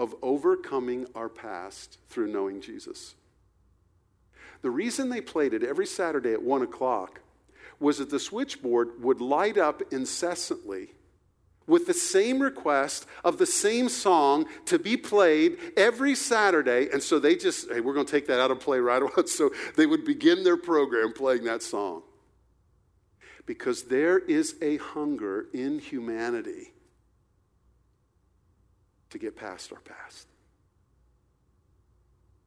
of 0.00 0.12
overcoming 0.20 1.06
our 1.14 1.28
past 1.28 1.98
through 2.08 2.32
knowing 2.32 2.60
Jesus. 2.60 3.14
The 4.62 4.70
reason 4.70 5.10
they 5.10 5.20
played 5.20 5.54
it 5.54 5.62
every 5.62 5.86
Saturday 5.86 6.32
at 6.32 6.42
one 6.42 6.62
o'clock 6.62 7.20
was 7.78 7.98
that 7.98 8.10
the 8.10 8.18
switchboard 8.18 9.00
would 9.00 9.20
light 9.20 9.58
up 9.58 9.80
incessantly 9.92 10.88
with 11.66 11.86
the 11.86 11.94
same 11.94 12.40
request 12.40 13.06
of 13.24 13.38
the 13.38 13.46
same 13.46 13.88
song 13.88 14.46
to 14.66 14.78
be 14.78 14.96
played 14.96 15.58
every 15.76 16.14
Saturday. 16.14 16.88
And 16.92 17.02
so 17.02 17.18
they 17.18 17.36
just, 17.36 17.70
hey, 17.70 17.80
we're 17.80 17.94
going 17.94 18.06
to 18.06 18.12
take 18.12 18.26
that 18.28 18.40
out 18.40 18.50
of 18.50 18.60
play 18.60 18.78
right 18.78 19.02
away. 19.02 19.12
So 19.26 19.50
they 19.76 19.86
would 19.86 20.04
begin 20.04 20.44
their 20.44 20.56
program 20.56 21.12
playing 21.12 21.44
that 21.44 21.62
song. 21.62 22.02
Because 23.44 23.84
there 23.84 24.18
is 24.18 24.56
a 24.62 24.76
hunger 24.78 25.46
in 25.52 25.78
humanity 25.78 26.72
to 29.10 29.18
get 29.18 29.36
past 29.36 29.72
our 29.72 29.80
past. 29.80 30.28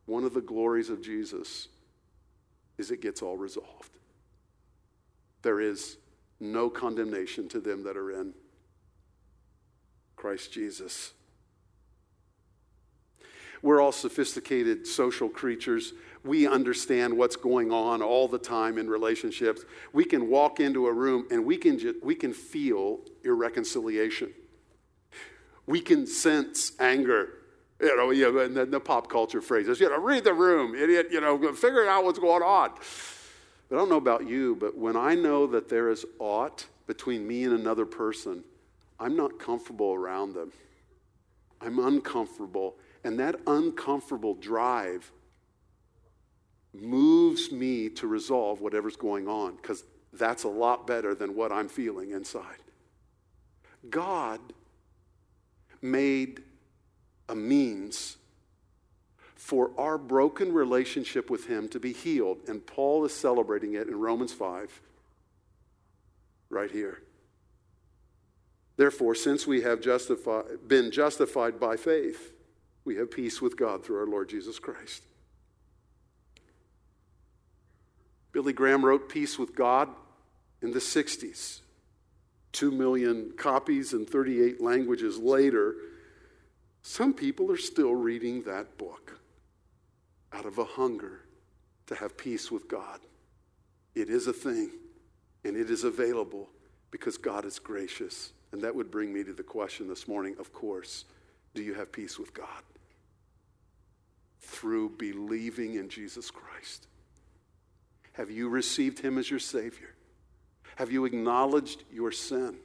One 0.05 0.23
of 0.23 0.33
the 0.33 0.41
glories 0.41 0.89
of 0.89 1.01
Jesus 1.01 1.67
is 2.77 2.91
it 2.91 3.01
gets 3.01 3.21
all 3.21 3.37
resolved. 3.37 3.97
There 5.41 5.61
is 5.61 5.97
no 6.39 6.69
condemnation 6.69 7.47
to 7.49 7.59
them 7.59 7.83
that 7.83 7.95
are 7.95 8.11
in 8.11 8.33
Christ 10.19 10.51
Jesus. 10.51 11.13
We're 13.61 13.79
all 13.79 13.93
sophisticated 13.93 14.85
social 14.85 15.29
creatures. 15.29 15.93
We 16.25 16.45
understand 16.45 17.17
what's 17.17 17.37
going 17.37 17.71
on 17.71 18.01
all 18.01 18.27
the 18.27 18.37
time 18.37 18.77
in 18.77 18.89
relationships. 18.89 19.63
We 19.93 20.03
can 20.03 20.29
walk 20.29 20.59
into 20.59 20.87
a 20.87 20.93
room 20.93 21.25
and 21.31 21.45
we 21.45 21.55
can, 21.55 21.79
ju- 21.79 21.95
we 22.03 22.15
can 22.15 22.33
feel 22.33 22.99
irreconciliation. 23.23 24.33
We 25.65 25.79
can 25.79 26.05
sense 26.05 26.73
anger. 26.79 27.29
You 27.79 27.95
know, 27.95 28.11
yeah, 28.11 28.29
the, 28.49 28.65
the 28.65 28.79
pop 28.81 29.09
culture 29.09 29.41
phrases, 29.41 29.79
you 29.79 29.89
know, 29.89 30.01
read 30.01 30.25
the 30.25 30.33
room, 30.33 30.75
idiot, 30.75 31.07
you 31.11 31.21
know, 31.21 31.53
figure 31.53 31.87
out 31.87 32.03
what's 32.03 32.19
going 32.19 32.43
on. 32.43 32.71
But 33.69 33.75
I 33.77 33.79
don't 33.79 33.89
know 33.89 33.95
about 33.95 34.27
you, 34.27 34.57
but 34.59 34.77
when 34.77 34.97
I 34.97 35.15
know 35.15 35.47
that 35.47 35.69
there 35.69 35.89
is 35.89 36.05
aught 36.19 36.65
between 36.87 37.25
me 37.25 37.45
and 37.45 37.53
another 37.53 37.85
person, 37.85 38.43
I'm 38.99 39.15
not 39.15 39.39
comfortable 39.39 39.93
around 39.93 40.33
them. 40.33 40.51
I'm 41.61 41.79
uncomfortable. 41.79 42.75
And 43.03 43.19
that 43.19 43.35
uncomfortable 43.47 44.35
drive 44.35 45.11
moves 46.73 47.51
me 47.51 47.89
to 47.89 48.07
resolve 48.07 48.61
whatever's 48.61 48.95
going 48.95 49.27
on 49.27 49.55
because 49.55 49.83
that's 50.13 50.43
a 50.43 50.49
lot 50.49 50.85
better 50.85 51.15
than 51.15 51.35
what 51.35 51.51
I'm 51.51 51.69
feeling 51.69 52.11
inside. 52.11 52.57
God 53.89 54.39
made 55.81 56.43
a 57.29 57.35
means 57.35 58.17
for 59.35 59.71
our 59.77 59.97
broken 59.97 60.51
relationship 60.51 61.29
with 61.29 61.47
Him 61.47 61.69
to 61.69 61.79
be 61.79 61.93
healed. 61.93 62.39
And 62.47 62.65
Paul 62.65 63.05
is 63.05 63.13
celebrating 63.13 63.73
it 63.73 63.87
in 63.87 63.97
Romans 63.97 64.33
5, 64.33 64.81
right 66.49 66.69
here. 66.69 67.01
Therefore, 68.79 69.13
since 69.13 69.45
we 69.45 69.59
have 69.63 69.81
justified, 69.81 70.45
been 70.69 70.89
justified 70.89 71.59
by 71.59 71.75
faith, 71.75 72.31
we 72.85 72.95
have 72.95 73.11
peace 73.11 73.41
with 73.41 73.57
God 73.57 73.83
through 73.83 73.99
our 73.99 74.07
Lord 74.07 74.29
Jesus 74.29 74.57
Christ. 74.57 75.03
Billy 78.31 78.53
Graham 78.53 78.85
wrote 78.85 79.09
Peace 79.09 79.37
with 79.37 79.53
God 79.53 79.89
in 80.61 80.71
the 80.71 80.79
60s. 80.79 81.59
Two 82.53 82.71
million 82.71 83.33
copies 83.37 83.91
in 83.91 84.05
38 84.05 84.61
languages 84.61 85.17
later, 85.17 85.75
some 86.81 87.13
people 87.13 87.51
are 87.51 87.57
still 87.57 87.93
reading 87.93 88.43
that 88.43 88.77
book 88.77 89.19
out 90.31 90.45
of 90.45 90.57
a 90.57 90.63
hunger 90.63 91.25
to 91.87 91.95
have 91.95 92.17
peace 92.17 92.49
with 92.49 92.69
God. 92.69 93.01
It 93.93 94.09
is 94.09 94.27
a 94.27 94.33
thing, 94.33 94.71
and 95.43 95.57
it 95.57 95.69
is 95.69 95.83
available 95.83 96.47
because 96.91 97.17
God 97.17 97.43
is 97.43 97.59
gracious 97.59 98.31
and 98.51 98.61
that 98.61 98.75
would 98.75 98.91
bring 98.91 99.13
me 99.13 99.23
to 99.23 99.33
the 99.33 99.43
question 99.43 99.87
this 99.87 100.07
morning 100.07 100.35
of 100.39 100.53
course, 100.53 101.05
do 101.53 101.61
you 101.61 101.73
have 101.73 101.91
peace 101.91 102.17
with 102.17 102.33
God? 102.33 102.63
Through 104.41 104.91
believing 104.97 105.75
in 105.75 105.89
Jesus 105.89 106.31
Christ. 106.31 106.87
Have 108.13 108.31
you 108.31 108.49
received 108.49 108.99
him 108.99 109.17
as 109.17 109.29
your 109.29 109.39
Savior? 109.39 109.95
Have 110.75 110.91
you 110.91 111.05
acknowledged 111.05 111.83
your 111.91 112.11
sin? 112.11 112.57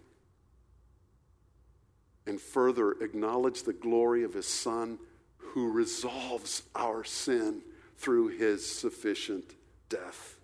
And 2.27 2.41
further, 2.41 2.93
acknowledge 2.93 3.63
the 3.63 3.73
glory 3.73 4.25
of 4.25 4.33
his 4.33 4.49
Son 4.49 4.99
who 5.37 5.71
resolves 5.71 6.63
our 6.75 7.05
sin 7.05 7.61
through 7.99 8.29
his 8.29 8.69
sufficient 8.69 9.55
death. 9.89 10.37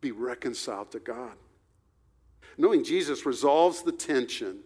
Be 0.00 0.12
reconciled 0.12 0.92
to 0.92 1.00
God. 1.00 1.34
Knowing 2.56 2.84
Jesus 2.84 3.26
resolves 3.26 3.82
the 3.82 3.92
tension 3.92 4.60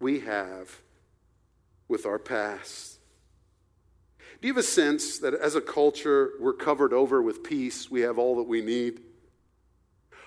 we 0.00 0.20
have 0.20 0.80
with 1.88 2.06
our 2.06 2.18
past. 2.18 2.98
Do 4.40 4.46
you 4.46 4.54
have 4.54 4.60
a 4.62 4.66
sense 4.66 5.18
that 5.18 5.34
as 5.34 5.56
a 5.56 5.60
culture, 5.60 6.32
we're 6.38 6.52
covered 6.52 6.92
over 6.92 7.20
with 7.20 7.42
peace? 7.42 7.90
We 7.90 8.02
have 8.02 8.18
all 8.18 8.36
that 8.36 8.44
we 8.44 8.60
need? 8.60 9.00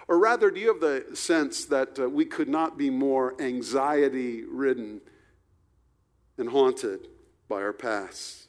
Or 0.08 0.20
rather, 0.20 0.52
do 0.52 0.60
you 0.60 0.68
have 0.68 0.82
the 0.82 1.16
sense 1.16 1.66
that 1.66 1.98
uh, 1.98 2.10
we 2.10 2.26
could 2.26 2.50
not 2.50 2.78
be 2.78 2.90
more 2.90 3.42
anxiety 3.42 4.44
ridden 4.44 5.00
and 6.38 6.50
haunted 6.50 7.08
by 7.48 7.62
our 7.62 7.72
past? 7.72 8.48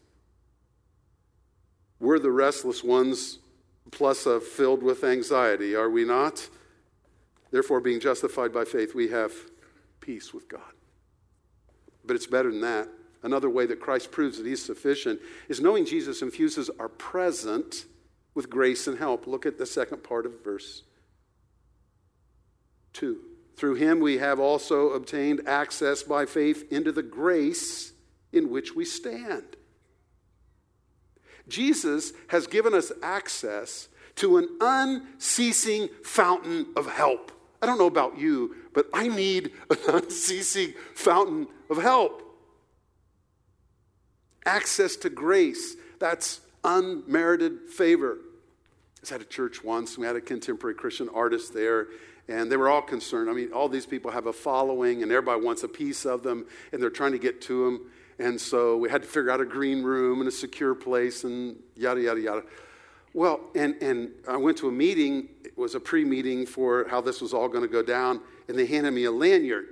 We're 2.01 2.19
the 2.19 2.33
restless 2.33 2.83
ones, 2.83 3.39
plus 3.93 4.27
uh, 4.27 4.41
filled 4.41 4.83
with 4.83 5.05
anxiety, 5.05 5.77
are 5.77 5.91
we 5.91 6.05
not? 6.05 6.49
Therefore, 7.53 7.81
being 7.81 8.01
justified 8.01 8.53
by 8.53 8.65
faith, 8.65 8.97
we 8.97 9.09
have 9.09 9.33
peace 10.01 10.35
with 10.35 10.49
God. 10.49 10.73
But 12.05 12.17
it's 12.17 12.27
better 12.27 12.51
than 12.51 12.61
that. 12.63 12.89
Another 13.23 13.49
way 13.49 13.67
that 13.67 13.81
Christ 13.81 14.11
proves 14.11 14.39
that 14.39 14.47
he's 14.47 14.65
sufficient 14.65 15.21
is 15.49 15.61
knowing 15.61 15.87
Jesus 15.87 16.23
infuses 16.23 16.71
our 16.79 16.89
present 16.89 17.87
with 18.35 18.51
grace 18.51 18.87
and 18.87 18.99
help. 18.99 19.27
Look 19.27 19.47
at 19.47 19.59
the 19.59 19.67
second 19.67 20.03
part 20.03 20.27
of 20.27 20.43
verse 20.43 20.83
2. 22.95 23.19
Through 23.57 23.75
him 23.75 24.01
we 24.01 24.19
have 24.19 24.41
also 24.41 24.91
obtained 24.91 25.43
access 25.47 26.03
by 26.03 26.27
faith 26.27 26.71
into 26.73 26.91
the 26.91 27.03
grace 27.03 27.93
in 28.33 28.51
which 28.51 28.75
we 28.75 28.85
stand. 28.85 29.57
Jesus 31.49 32.13
has 32.29 32.47
given 32.47 32.75
us 32.75 32.91
access 33.03 33.89
to 34.17 34.37
an 34.39 34.49
unceasing 34.61 35.89
fountain 36.03 36.67
of 36.77 36.91
help. 36.91 37.31
I 37.63 37.67
don't 37.67 37.79
know 37.79 37.87
about 37.87 38.19
you, 38.19 38.57
but 38.75 38.89
I 38.93 39.07
need 39.07 39.53
an 39.71 39.79
unceasing 39.87 40.75
fountain 40.95 41.47
of 41.71 41.81
help. 41.81 42.23
Access 44.45 44.97
to 44.97 45.09
grace, 45.09 45.77
that's 46.01 46.41
unmerited 46.65 47.71
favor. 47.71 48.15
I 48.15 49.01
was 49.01 49.13
at 49.13 49.21
a 49.21 49.25
church 49.25 49.63
once, 49.63 49.97
we 49.97 50.07
had 50.07 50.17
a 50.17 50.21
contemporary 50.21 50.75
Christian 50.75 51.09
artist 51.15 51.55
there, 51.55 51.87
and 52.27 52.51
they 52.51 52.57
were 52.57 52.69
all 52.69 52.83
concerned. 52.83 53.31
I 53.31 53.33
mean, 53.33 53.53
all 53.53 53.69
these 53.69 53.87
people 53.87 54.11
have 54.11 54.27
a 54.27 54.33
following, 54.33 55.05
and 55.05 55.13
everybody 55.13 55.41
wants 55.41 55.63
a 55.63 55.69
piece 55.69 56.05
of 56.05 56.25
them, 56.25 56.47
and 56.73 56.83
they're 56.83 56.91
trying 56.91 57.13
to 57.13 57.19
get 57.19 57.41
to 57.43 57.65
them. 57.65 57.91
And 58.19 58.41
so 58.41 58.77
we 58.77 58.91
had 58.91 59.03
to 59.03 59.09
figure 59.09 59.31
out 59.31 59.41
a 59.41 59.45
green 59.45 59.85
room 59.85 60.19
and 60.19 60.29
a 60.29 60.33
secure 60.33 60.75
place, 60.75 61.23
and 61.23 61.57
yada, 61.77 62.01
yada, 62.01 62.21
yada. 62.21 62.43
Well, 63.15 63.41
and, 63.55 63.75
and 63.83 64.11
I 64.27 64.37
went 64.37 64.59
to 64.59 64.69
a 64.69 64.73
meeting. 64.73 65.29
Was 65.57 65.75
a 65.75 65.81
pre 65.81 66.05
meeting 66.05 66.47
for 66.47 66.87
how 66.89 67.01
this 67.01 67.21
was 67.21 67.35
all 67.35 67.49
going 67.49 67.63
to 67.63 67.69
go 67.69 67.83
down, 67.83 68.21
and 68.49 68.59
they 68.59 68.67
handed 68.67 68.93
me 68.93 69.05
a 69.05 69.11
lanyard. 69.11 69.67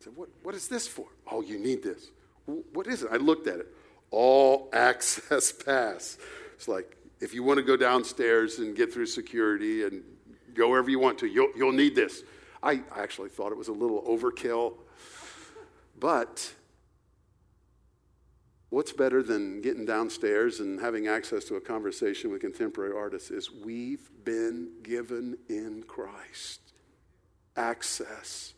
I 0.00 0.04
said, 0.04 0.16
what, 0.16 0.28
what 0.42 0.54
is 0.54 0.68
this 0.68 0.86
for? 0.86 1.06
Oh, 1.30 1.40
you 1.40 1.58
need 1.58 1.82
this. 1.82 2.10
What 2.46 2.86
is 2.86 3.02
it? 3.02 3.08
I 3.10 3.16
looked 3.16 3.46
at 3.46 3.58
it. 3.58 3.74
All 4.10 4.68
access 4.72 5.52
pass. 5.64 6.18
It's 6.54 6.68
like, 6.68 6.96
if 7.20 7.34
you 7.34 7.42
want 7.42 7.58
to 7.58 7.62
go 7.62 7.76
downstairs 7.76 8.58
and 8.58 8.76
get 8.76 8.92
through 8.92 9.06
security 9.06 9.84
and 9.84 10.02
go 10.54 10.68
wherever 10.68 10.90
you 10.90 10.98
want 10.98 11.18
to, 11.18 11.26
you'll, 11.26 11.50
you'll 11.56 11.72
need 11.72 11.94
this. 11.94 12.22
I 12.62 12.82
actually 12.94 13.30
thought 13.30 13.52
it 13.52 13.58
was 13.58 13.68
a 13.68 13.72
little 13.72 14.02
overkill. 14.02 14.74
But 15.98 16.52
what's 18.70 18.92
better 18.92 19.22
than 19.22 19.60
getting 19.60 19.84
downstairs 19.84 20.60
and 20.60 20.80
having 20.80 21.06
access 21.06 21.44
to 21.44 21.56
a 21.56 21.60
conversation 21.60 22.30
with 22.30 22.40
contemporary 22.40 22.94
artists 22.94 23.30
is 23.30 23.50
we've 23.50 24.10
been 24.24 24.70
given 24.82 25.36
in 25.48 25.84
Christ 25.86 26.60
access 27.56 28.54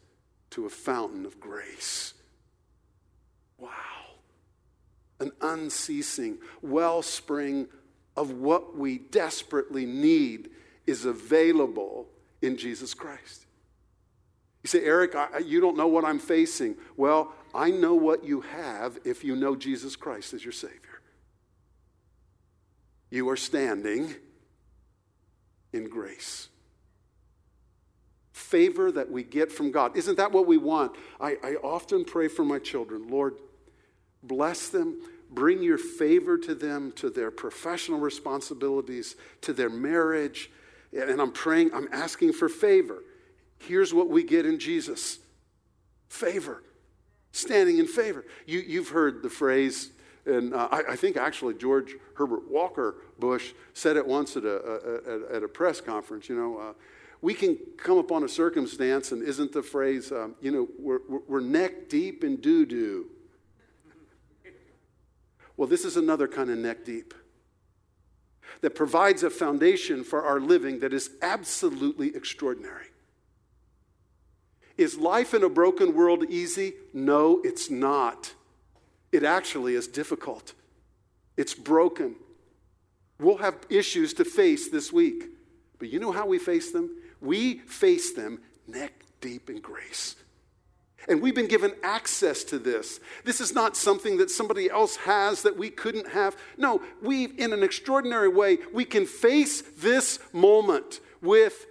to 0.50 0.66
a 0.66 0.70
fountain 0.70 1.26
of 1.26 1.38
grace. 1.38 2.14
Wow. 3.58 3.70
An 5.20 5.32
unceasing 5.40 6.38
wellspring 6.62 7.68
of 8.16 8.32
what 8.32 8.76
we 8.76 8.98
desperately 8.98 9.86
need 9.86 10.50
is 10.86 11.04
available 11.04 12.08
in 12.40 12.56
Jesus 12.56 12.94
Christ. 12.94 13.46
You 14.62 14.68
say, 14.68 14.84
Eric, 14.84 15.14
I, 15.14 15.38
you 15.38 15.60
don't 15.60 15.76
know 15.76 15.86
what 15.86 16.04
I'm 16.04 16.18
facing. 16.18 16.76
Well, 16.96 17.32
I 17.54 17.70
know 17.70 17.94
what 17.94 18.24
you 18.24 18.42
have 18.42 18.98
if 19.04 19.24
you 19.24 19.36
know 19.36 19.56
Jesus 19.56 19.96
Christ 19.96 20.34
as 20.34 20.44
your 20.44 20.52
Savior. 20.52 21.00
You 23.10 23.28
are 23.30 23.36
standing 23.36 24.14
in 25.72 25.88
grace. 25.88 26.48
Favor 28.32 28.92
that 28.92 29.10
we 29.10 29.22
get 29.22 29.50
from 29.50 29.70
God. 29.70 29.96
Isn't 29.96 30.16
that 30.16 30.32
what 30.32 30.46
we 30.46 30.58
want? 30.58 30.94
I, 31.20 31.36
I 31.42 31.54
often 31.56 32.04
pray 32.04 32.28
for 32.28 32.44
my 32.44 32.58
children 32.58 33.08
Lord, 33.08 33.34
bless 34.22 34.68
them, 34.68 35.00
bring 35.30 35.62
your 35.62 35.78
favor 35.78 36.38
to 36.38 36.54
them, 36.54 36.92
to 36.96 37.10
their 37.10 37.30
professional 37.30 37.98
responsibilities, 37.98 39.16
to 39.42 39.52
their 39.52 39.70
marriage. 39.70 40.50
And 40.92 41.20
I'm 41.20 41.32
praying, 41.32 41.70
I'm 41.74 41.88
asking 41.92 42.32
for 42.32 42.48
favor. 42.48 43.02
Here's 43.58 43.92
what 43.92 44.08
we 44.08 44.22
get 44.22 44.46
in 44.46 44.58
Jesus 44.58 45.18
favor 46.08 46.62
standing 47.38 47.78
in 47.78 47.86
favor. 47.86 48.24
You, 48.46 48.60
you've 48.60 48.88
heard 48.88 49.22
the 49.22 49.30
phrase, 49.30 49.90
and 50.26 50.54
uh, 50.54 50.68
I, 50.70 50.92
I, 50.92 50.96
think 50.96 51.16
actually 51.16 51.54
George 51.54 51.94
Herbert 52.14 52.50
Walker 52.50 52.96
Bush 53.18 53.52
said 53.74 53.96
it 53.96 54.06
once 54.06 54.36
at 54.36 54.44
a, 54.44 55.30
a, 55.32 55.36
at 55.36 55.42
a 55.42 55.48
press 55.48 55.80
conference, 55.80 56.28
you 56.28 56.36
know. 56.36 56.58
Uh, 56.58 56.72
we 57.20 57.34
can 57.34 57.58
come 57.76 57.98
upon 57.98 58.22
a 58.24 58.28
circumstance, 58.28 59.10
and 59.12 59.22
isn't 59.22 59.52
the 59.52 59.62
phrase, 59.62 60.12
um, 60.12 60.36
you 60.40 60.52
know, 60.52 60.68
we're, 60.78 61.00
we're 61.26 61.40
neck 61.40 61.88
deep 61.88 62.22
in 62.22 62.36
doo 62.36 62.64
doo. 62.64 63.06
Well, 65.56 65.68
this 65.68 65.84
is 65.84 65.96
another 65.96 66.28
kind 66.28 66.50
of 66.50 66.58
neck 66.58 66.84
deep 66.84 67.14
that 68.60 68.74
provides 68.74 69.22
a 69.24 69.30
foundation 69.30 70.04
for 70.04 70.22
our 70.22 70.40
living 70.40 70.80
that 70.80 70.92
is 70.92 71.10
absolutely 71.20 72.14
extraordinary. 72.14 72.86
Is 74.78 74.96
life 74.96 75.34
in 75.34 75.42
a 75.42 75.48
broken 75.48 75.94
world 75.94 76.24
easy? 76.30 76.74
No, 76.94 77.40
it's 77.44 77.68
not. 77.68 78.32
It 79.10 79.24
actually 79.24 79.74
is 79.74 79.88
difficult. 79.88 80.54
It's 81.36 81.54
broken. 81.54 82.14
We'll 83.18 83.38
have 83.38 83.56
issues 83.68 84.14
to 84.14 84.24
face 84.24 84.70
this 84.70 84.92
week. 84.92 85.24
But 85.78 85.90
you 85.90 85.98
know 85.98 86.12
how 86.12 86.26
we 86.26 86.38
face 86.38 86.70
them? 86.70 86.96
We 87.20 87.58
face 87.58 88.12
them 88.12 88.40
neck 88.68 88.92
deep 89.20 89.50
in 89.50 89.60
grace. 89.60 90.14
And 91.08 91.22
we've 91.22 91.34
been 91.34 91.48
given 91.48 91.74
access 91.82 92.44
to 92.44 92.58
this. 92.58 93.00
This 93.24 93.40
is 93.40 93.54
not 93.54 93.76
something 93.76 94.18
that 94.18 94.30
somebody 94.30 94.70
else 94.70 94.96
has 94.96 95.42
that 95.42 95.56
we 95.56 95.70
couldn't 95.70 96.08
have. 96.08 96.36
No, 96.56 96.82
we, 97.02 97.24
in 97.24 97.52
an 97.52 97.62
extraordinary 97.62 98.28
way, 98.28 98.58
we 98.72 98.84
can 98.84 99.06
face 99.06 99.62
this 99.62 100.18
moment 100.32 101.00
with 101.22 101.66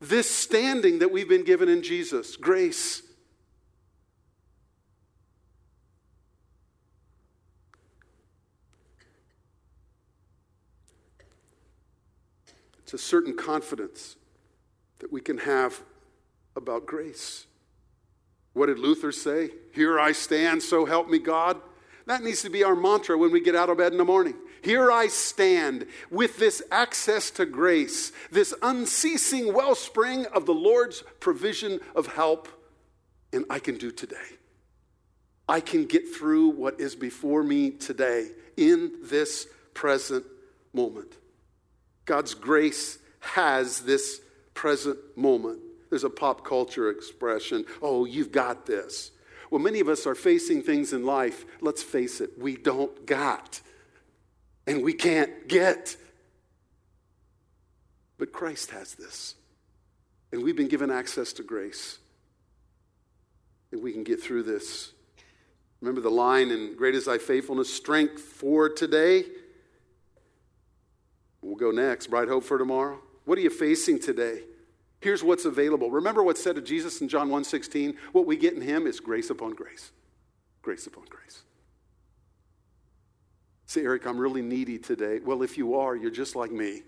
this 0.00 0.30
standing 0.30 1.00
that 1.00 1.10
we've 1.10 1.28
been 1.28 1.44
given 1.44 1.68
in 1.68 1.82
Jesus 1.82 2.36
grace. 2.36 3.02
It's 12.80 12.94
a 12.94 12.98
certain 12.98 13.36
confidence 13.36 14.16
that 14.98 15.12
we 15.12 15.20
can 15.20 15.38
have 15.38 15.80
about 16.56 16.86
grace. 16.86 17.46
What 18.52 18.66
did 18.66 18.80
Luther 18.80 19.12
say? 19.12 19.50
Here 19.72 20.00
I 20.00 20.12
stand, 20.12 20.62
so 20.62 20.84
help 20.84 21.08
me 21.08 21.18
God. 21.18 21.60
That 22.10 22.24
needs 22.24 22.42
to 22.42 22.50
be 22.50 22.64
our 22.64 22.74
mantra 22.74 23.16
when 23.16 23.30
we 23.30 23.40
get 23.40 23.54
out 23.54 23.70
of 23.70 23.78
bed 23.78 23.92
in 23.92 23.98
the 23.98 24.04
morning. 24.04 24.34
Here 24.62 24.90
I 24.90 25.06
stand 25.06 25.86
with 26.10 26.38
this 26.38 26.60
access 26.72 27.30
to 27.30 27.46
grace, 27.46 28.10
this 28.32 28.52
unceasing 28.62 29.54
wellspring 29.54 30.26
of 30.26 30.44
the 30.44 30.52
Lord's 30.52 31.04
provision 31.20 31.78
of 31.94 32.08
help, 32.08 32.48
and 33.32 33.44
I 33.48 33.60
can 33.60 33.78
do 33.78 33.92
today. 33.92 34.16
I 35.48 35.60
can 35.60 35.84
get 35.84 36.12
through 36.12 36.48
what 36.48 36.80
is 36.80 36.96
before 36.96 37.44
me 37.44 37.70
today 37.70 38.32
in 38.56 38.90
this 39.04 39.46
present 39.72 40.24
moment. 40.72 41.16
God's 42.06 42.34
grace 42.34 42.98
has 43.20 43.82
this 43.82 44.20
present 44.52 44.98
moment. 45.16 45.60
There's 45.90 46.02
a 46.02 46.10
pop 46.10 46.44
culture 46.44 46.90
expression 46.90 47.66
oh, 47.80 48.04
you've 48.04 48.32
got 48.32 48.66
this. 48.66 49.12
Well, 49.50 49.60
many 49.60 49.80
of 49.80 49.88
us 49.88 50.06
are 50.06 50.14
facing 50.14 50.62
things 50.62 50.92
in 50.92 51.04
life, 51.04 51.44
let's 51.60 51.82
face 51.82 52.20
it, 52.20 52.38
we 52.38 52.56
don't 52.56 53.04
got 53.04 53.60
and 54.70 54.84
we 54.84 54.92
can't 54.92 55.48
get. 55.48 55.96
But 58.18 58.32
Christ 58.32 58.70
has 58.70 58.94
this. 58.94 59.34
And 60.32 60.44
we've 60.44 60.56
been 60.56 60.68
given 60.68 60.90
access 60.90 61.32
to 61.34 61.42
grace. 61.42 61.98
And 63.72 63.82
we 63.82 63.92
can 63.92 64.04
get 64.04 64.22
through 64.22 64.44
this. 64.44 64.92
Remember 65.80 66.00
the 66.00 66.10
line 66.10 66.50
in 66.50 66.76
Great 66.76 66.94
is 66.94 67.06
Thy 67.06 67.18
Faithfulness, 67.18 67.72
strength 67.72 68.20
for 68.20 68.68
today? 68.68 69.24
We'll 71.42 71.56
go 71.56 71.70
next. 71.70 72.08
Bright 72.08 72.28
hope 72.28 72.44
for 72.44 72.58
tomorrow. 72.58 73.00
What 73.24 73.38
are 73.38 73.42
you 73.42 73.50
facing 73.50 73.98
today? 73.98 74.42
Here's 75.00 75.24
what's 75.24 75.46
available. 75.46 75.90
Remember 75.90 76.22
what's 76.22 76.42
said 76.42 76.58
of 76.58 76.64
Jesus 76.64 77.00
in 77.00 77.08
John 77.08 77.30
1:16? 77.30 77.96
What 78.12 78.26
we 78.26 78.36
get 78.36 78.54
in 78.54 78.60
him 78.60 78.86
is 78.86 79.00
grace 79.00 79.30
upon 79.30 79.52
grace. 79.52 79.92
Grace 80.62 80.86
upon 80.86 81.04
grace. 81.06 81.42
Say, 83.64 83.82
Eric, 83.82 84.04
I'm 84.06 84.18
really 84.18 84.42
needy 84.42 84.78
today. 84.78 85.20
Well, 85.20 85.42
if 85.42 85.56
you 85.56 85.76
are, 85.76 85.94
you're 85.96 86.10
just 86.10 86.34
like 86.36 86.50
me. 86.50 86.82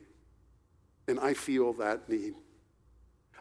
And 1.09 1.19
I 1.21 1.33
feel 1.33 1.73
that 1.75 2.09
need. 2.09 2.35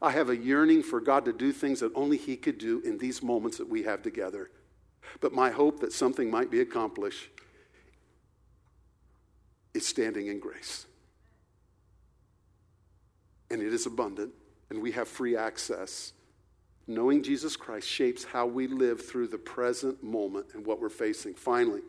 I 0.01 0.12
have 0.12 0.29
a 0.29 0.38
yearning 0.38 0.84
for 0.84 1.01
God 1.01 1.25
to 1.25 1.34
do 1.34 1.51
things 1.51 1.79
that 1.81 1.91
only 1.95 2.17
He 2.17 2.38
could 2.38 2.57
do 2.57 2.81
in 2.81 2.97
these 2.97 3.21
moments 3.21 3.57
that 3.57 3.67
we 3.67 3.84
have 3.84 4.01
together. 4.01 4.51
But 5.19 5.34
my 5.34 5.49
hope 5.49 5.79
that 5.81 5.91
something 5.91 6.29
might 6.29 6.49
be 6.49 6.62
accomplished 6.62 7.29
is 9.73 9.86
standing 9.88 10.27
in 10.27 10.39
grace. 10.39 10.86
And 13.49 13.62
it 13.62 13.73
is 13.73 13.86
abundant, 13.86 14.31
and 14.71 14.81
we 14.81 14.93
have 14.93 15.07
free 15.07 15.38
access. 15.38 16.13
Knowing 16.88 17.21
Jesus 17.21 17.55
Christ 17.55 17.88
shapes 17.88 18.23
how 18.23 18.47
we 18.47 18.65
live 18.65 19.05
through 19.05 19.28
the 19.28 19.38
present 19.38 20.01
moment 20.01 20.47
and 20.55 20.65
what 20.65 20.82
we're 20.82 20.89
facing. 20.89 21.36
Finally, 21.36 21.82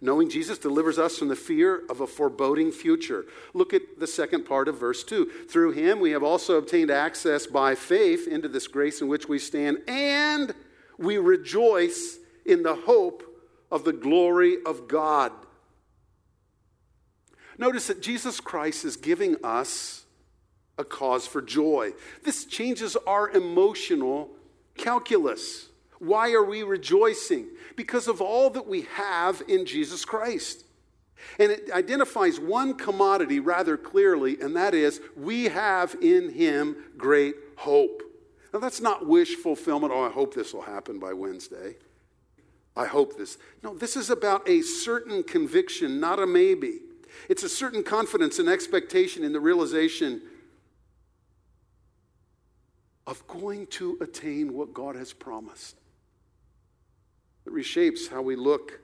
Knowing 0.00 0.30
Jesus 0.30 0.58
delivers 0.58 0.98
us 0.98 1.18
from 1.18 1.26
the 1.26 1.34
fear 1.34 1.82
of 1.90 2.00
a 2.00 2.06
foreboding 2.06 2.70
future. 2.70 3.26
Look 3.52 3.74
at 3.74 3.82
the 3.98 4.06
second 4.06 4.44
part 4.44 4.68
of 4.68 4.78
verse 4.78 5.02
2. 5.02 5.26
Through 5.48 5.72
him 5.72 5.98
we 5.98 6.12
have 6.12 6.22
also 6.22 6.56
obtained 6.56 6.90
access 6.90 7.46
by 7.46 7.74
faith 7.74 8.28
into 8.28 8.46
this 8.46 8.68
grace 8.68 9.00
in 9.00 9.08
which 9.08 9.28
we 9.28 9.40
stand, 9.40 9.78
and 9.88 10.54
we 10.98 11.18
rejoice 11.18 12.18
in 12.46 12.62
the 12.62 12.76
hope 12.76 13.24
of 13.72 13.84
the 13.84 13.92
glory 13.92 14.58
of 14.64 14.86
God. 14.86 15.32
Notice 17.58 17.88
that 17.88 18.00
Jesus 18.00 18.38
Christ 18.38 18.84
is 18.84 18.96
giving 18.96 19.34
us 19.42 20.04
a 20.78 20.84
cause 20.84 21.26
for 21.26 21.42
joy. 21.42 21.92
This 22.22 22.44
changes 22.44 22.96
our 23.06 23.28
emotional 23.30 24.30
calculus. 24.76 25.68
Why 25.98 26.32
are 26.32 26.44
we 26.44 26.62
rejoicing? 26.62 27.48
Because 27.76 28.08
of 28.08 28.20
all 28.20 28.50
that 28.50 28.66
we 28.66 28.82
have 28.94 29.42
in 29.48 29.66
Jesus 29.66 30.04
Christ. 30.04 30.64
And 31.38 31.50
it 31.50 31.70
identifies 31.72 32.38
one 32.38 32.74
commodity 32.74 33.40
rather 33.40 33.76
clearly, 33.76 34.40
and 34.40 34.54
that 34.56 34.72
is 34.72 35.00
we 35.16 35.44
have 35.44 35.96
in 36.00 36.30
him 36.30 36.76
great 36.96 37.34
hope. 37.56 38.02
Now, 38.54 38.60
that's 38.60 38.80
not 38.80 39.06
wish 39.06 39.34
fulfillment. 39.34 39.92
Oh, 39.92 40.04
I 40.04 40.10
hope 40.10 40.32
this 40.32 40.54
will 40.54 40.62
happen 40.62 40.98
by 40.98 41.12
Wednesday. 41.12 41.76
I 42.76 42.86
hope 42.86 43.18
this. 43.18 43.36
No, 43.62 43.74
this 43.74 43.96
is 43.96 44.08
about 44.08 44.48
a 44.48 44.62
certain 44.62 45.24
conviction, 45.24 45.98
not 45.98 46.20
a 46.20 46.26
maybe. 46.26 46.78
It's 47.28 47.42
a 47.42 47.48
certain 47.48 47.82
confidence 47.82 48.38
and 48.38 48.48
expectation 48.48 49.24
in 49.24 49.32
the 49.32 49.40
realization 49.40 50.22
of 53.08 53.26
going 53.26 53.66
to 53.68 53.96
attain 54.02 54.52
what 54.52 54.74
God 54.74 54.94
has 54.94 55.14
promised. 55.14 55.76
It 57.46 57.52
reshapes 57.52 58.10
how 58.10 58.20
we 58.20 58.36
look 58.36 58.80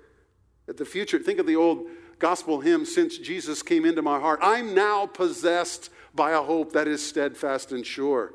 at 0.66 0.78
the 0.78 0.86
future. 0.86 1.18
Think 1.18 1.38
of 1.38 1.46
the 1.46 1.56
old 1.56 1.86
gospel 2.18 2.60
hymn, 2.60 2.86
Since 2.86 3.18
Jesus 3.18 3.62
Came 3.62 3.84
Into 3.84 4.00
My 4.00 4.18
Heart. 4.18 4.40
I'm 4.42 4.74
now 4.74 5.04
possessed 5.04 5.90
by 6.14 6.30
a 6.30 6.40
hope 6.40 6.72
that 6.72 6.88
is 6.88 7.06
steadfast 7.06 7.70
and 7.70 7.84
sure. 7.84 8.32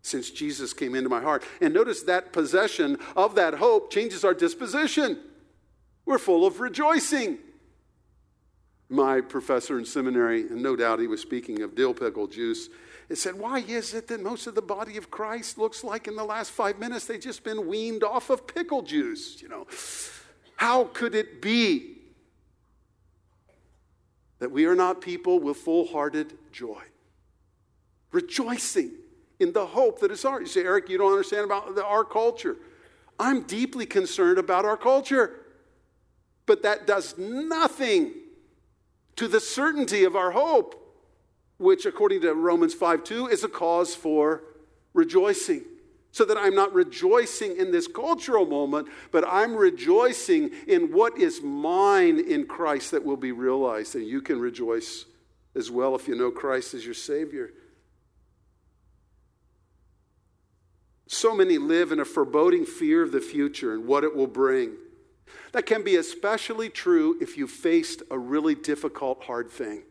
Since 0.00 0.30
Jesus 0.30 0.72
came 0.72 0.94
into 0.94 1.10
my 1.10 1.20
heart. 1.20 1.44
And 1.60 1.74
notice 1.74 2.04
that 2.04 2.32
possession 2.32 2.96
of 3.14 3.34
that 3.34 3.54
hope 3.54 3.92
changes 3.92 4.24
our 4.24 4.32
disposition. 4.32 5.18
We're 6.06 6.18
full 6.18 6.46
of 6.46 6.60
rejoicing. 6.60 7.36
My 8.88 9.20
professor 9.20 9.78
in 9.78 9.84
seminary, 9.84 10.42
and 10.42 10.62
no 10.62 10.74
doubt 10.74 11.00
he 11.00 11.06
was 11.06 11.20
speaking 11.20 11.60
of 11.60 11.74
dill 11.74 11.92
pickle 11.92 12.28
juice, 12.28 12.70
it 13.08 13.16
said, 13.16 13.38
Why 13.38 13.60
is 13.60 13.94
it 13.94 14.08
that 14.08 14.22
most 14.22 14.46
of 14.46 14.54
the 14.54 14.62
body 14.62 14.96
of 14.96 15.10
Christ 15.10 15.58
looks 15.58 15.82
like 15.82 16.06
in 16.08 16.16
the 16.16 16.24
last 16.24 16.50
five 16.50 16.78
minutes 16.78 17.06
they've 17.06 17.20
just 17.20 17.44
been 17.44 17.66
weaned 17.66 18.04
off 18.04 18.30
of 18.30 18.46
pickle 18.46 18.82
juice? 18.82 19.40
You 19.40 19.48
know, 19.48 19.66
how 20.56 20.84
could 20.84 21.14
it 21.14 21.40
be 21.40 21.98
that 24.38 24.50
we 24.50 24.66
are 24.66 24.74
not 24.74 25.00
people 25.00 25.40
with 25.40 25.56
full 25.56 25.86
hearted 25.86 26.34
joy, 26.52 26.82
rejoicing 28.12 28.92
in 29.40 29.52
the 29.52 29.66
hope 29.66 30.00
that 30.00 30.10
is 30.10 30.24
ours. 30.24 30.40
You 30.40 30.46
say, 30.46 30.66
Eric, 30.66 30.88
you 30.88 30.98
don't 30.98 31.12
understand 31.12 31.44
about 31.44 31.74
the, 31.74 31.84
our 31.84 32.04
culture. 32.04 32.56
I'm 33.18 33.42
deeply 33.42 33.86
concerned 33.86 34.38
about 34.38 34.64
our 34.64 34.76
culture, 34.76 35.40
but 36.46 36.62
that 36.62 36.86
does 36.86 37.18
nothing 37.18 38.12
to 39.16 39.26
the 39.26 39.40
certainty 39.40 40.04
of 40.04 40.14
our 40.14 40.30
hope, 40.30 40.87
which, 41.58 41.86
according 41.86 42.22
to 42.22 42.32
Romans 42.34 42.74
5 42.74 43.04
2, 43.04 43.28
is 43.28 43.44
a 43.44 43.48
cause 43.48 43.94
for 43.94 44.42
rejoicing 44.94 45.64
so 46.10 46.24
that 46.24 46.38
I'm 46.38 46.54
not 46.54 46.72
rejoicing 46.72 47.56
in 47.56 47.70
this 47.70 47.86
cultural 47.86 48.46
moment, 48.46 48.88
but 49.12 49.24
I'm 49.28 49.54
rejoicing 49.54 50.50
in 50.66 50.92
what 50.92 51.18
is 51.18 51.42
mine 51.42 52.18
in 52.18 52.46
Christ 52.46 52.92
that 52.92 53.04
will 53.04 53.16
be 53.16 53.32
realized. 53.32 53.94
And 53.94 54.06
you 54.06 54.22
can 54.22 54.40
rejoice 54.40 55.04
as 55.54 55.70
well 55.70 55.94
if 55.94 56.08
you 56.08 56.16
know 56.16 56.30
Christ 56.30 56.74
as 56.74 56.84
your 56.84 56.94
Savior. 56.94 57.50
So 61.06 61.34
many 61.34 61.58
live 61.58 61.92
in 61.92 62.00
a 62.00 62.04
foreboding 62.04 62.66
fear 62.66 63.02
of 63.02 63.12
the 63.12 63.20
future 63.20 63.72
and 63.72 63.86
what 63.86 64.04
it 64.04 64.14
will 64.14 64.26
bring. 64.26 64.76
That 65.52 65.66
can 65.66 65.82
be 65.82 65.96
especially 65.96 66.68
true 66.68 67.16
if 67.20 67.36
you 67.36 67.46
faced 67.46 68.02
a 68.10 68.18
really 68.18 68.54
difficult, 68.54 69.24
hard 69.24 69.50
thing, 69.50 69.82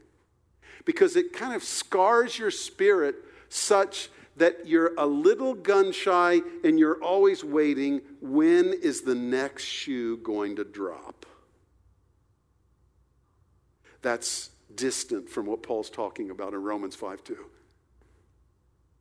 because 0.87 1.17
it 1.17 1.33
kind 1.33 1.53
of 1.53 1.63
scars 1.63 2.39
your 2.39 2.49
spirit 2.49 3.15
such 3.49 4.09
that 4.37 4.65
you're 4.65 4.93
a 4.97 5.05
little 5.05 5.53
gun 5.53 5.91
shy 5.91 6.41
and 6.63 6.79
you're 6.79 7.03
always 7.03 7.43
waiting 7.43 7.99
when 8.21 8.71
is 8.71 9.01
the 9.01 9.13
next 9.13 9.65
shoe 9.65 10.15
going 10.17 10.55
to 10.55 10.63
drop? 10.63 11.25
That's 14.01 14.49
distant 14.73 15.29
from 15.29 15.45
what 15.45 15.61
Paul's 15.61 15.89
talking 15.89 16.29
about 16.29 16.53
in 16.53 16.63
Romans 16.63 16.95
5 16.95 17.21
2. 17.21 17.37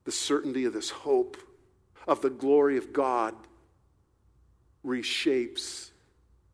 The 0.05 0.13
certainty 0.13 0.65
of 0.65 0.73
this 0.73 0.91
hope 0.91 1.37
of 2.09 2.21
the 2.21 2.31
glory 2.31 2.79
of 2.79 2.93
God 2.93 3.33
reshapes 4.85 5.91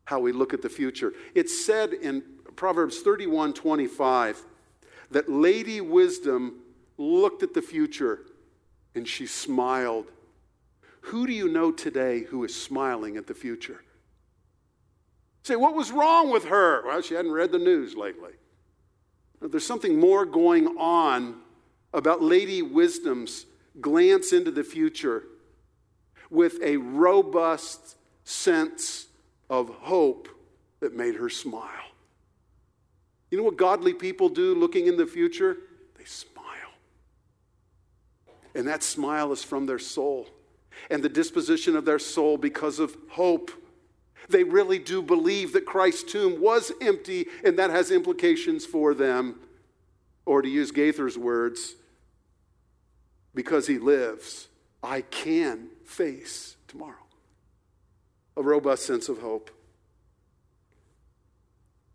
how 0.05 0.19
we 0.19 0.31
look 0.31 0.53
at 0.53 0.61
the 0.61 0.69
future. 0.69 1.13
It's 1.33 1.65
said 1.65 1.93
in 1.93 2.21
Proverbs 2.55 3.01
31 3.01 3.53
25 3.53 4.43
that 5.13 5.29
Lady 5.29 5.81
Wisdom 5.81 6.59
looked 6.97 7.43
at 7.43 7.53
the 7.53 7.61
future 7.61 8.21
and 8.95 9.07
she 9.07 9.25
smiled. 9.25 10.05
Who 11.01 11.25
do 11.27 11.33
you 11.33 11.49
know 11.49 11.71
today 11.71 12.21
who 12.21 12.43
is 12.43 12.59
smiling 12.59 13.17
at 13.17 13.27
the 13.27 13.33
future? 13.33 13.83
Say, 15.43 15.55
what 15.55 15.75
was 15.75 15.91
wrong 15.91 16.31
with 16.31 16.45
her? 16.45 16.85
Well, 16.85 17.01
she 17.01 17.15
hadn't 17.15 17.31
read 17.31 17.51
the 17.51 17.59
news 17.59 17.95
lately. 17.95 18.31
There's 19.41 19.65
something 19.65 19.99
more 19.99 20.25
going 20.25 20.67
on 20.77 21.41
about 21.93 22.21
Lady 22.21 22.61
Wisdom's 22.61 23.45
glance 23.81 24.31
into 24.31 24.51
the 24.51 24.63
future 24.63 25.23
with 26.29 26.59
a 26.63 26.77
robust 26.77 27.97
sense 28.23 29.07
of 29.49 29.69
hope 29.69 30.29
that 30.79 30.95
made 30.95 31.15
her 31.15 31.29
smile. 31.29 31.92
You 33.33 33.37
know 33.37 33.45
what 33.45 33.57
godly 33.57 33.95
people 33.95 34.29
do 34.29 34.53
looking 34.53 34.85
in 34.85 34.95
the 34.95 35.07
future? 35.07 35.57
They 35.97 36.05
smile. 36.05 36.45
And 38.53 38.67
that 38.67 38.83
smile 38.83 39.31
is 39.31 39.43
from 39.43 39.65
their 39.65 39.79
soul 39.79 40.29
and 40.91 41.01
the 41.01 41.09
disposition 41.09 41.75
of 41.75 41.83
their 41.83 41.97
soul 41.97 42.37
because 42.37 42.77
of 42.77 42.95
hope. 43.09 43.49
They 44.29 44.43
really 44.43 44.77
do 44.77 45.01
believe 45.01 45.51
that 45.53 45.65
Christ's 45.65 46.11
tomb 46.11 46.41
was 46.41 46.71
empty, 46.79 47.25
and 47.43 47.57
that 47.57 47.71
has 47.71 47.89
implications 47.89 48.67
for 48.67 48.93
them. 48.93 49.39
Or 50.27 50.43
to 50.43 50.47
use 50.47 50.69
Gaither's 50.69 51.17
words, 51.17 51.73
because 53.33 53.65
he 53.65 53.79
lives, 53.79 54.47
I 54.83 55.01
can 55.01 55.69
face 55.85 56.55
tomorrow. 56.67 57.07
A 58.37 58.43
robust 58.43 58.85
sense 58.85 59.09
of 59.09 59.21
hope. 59.21 59.49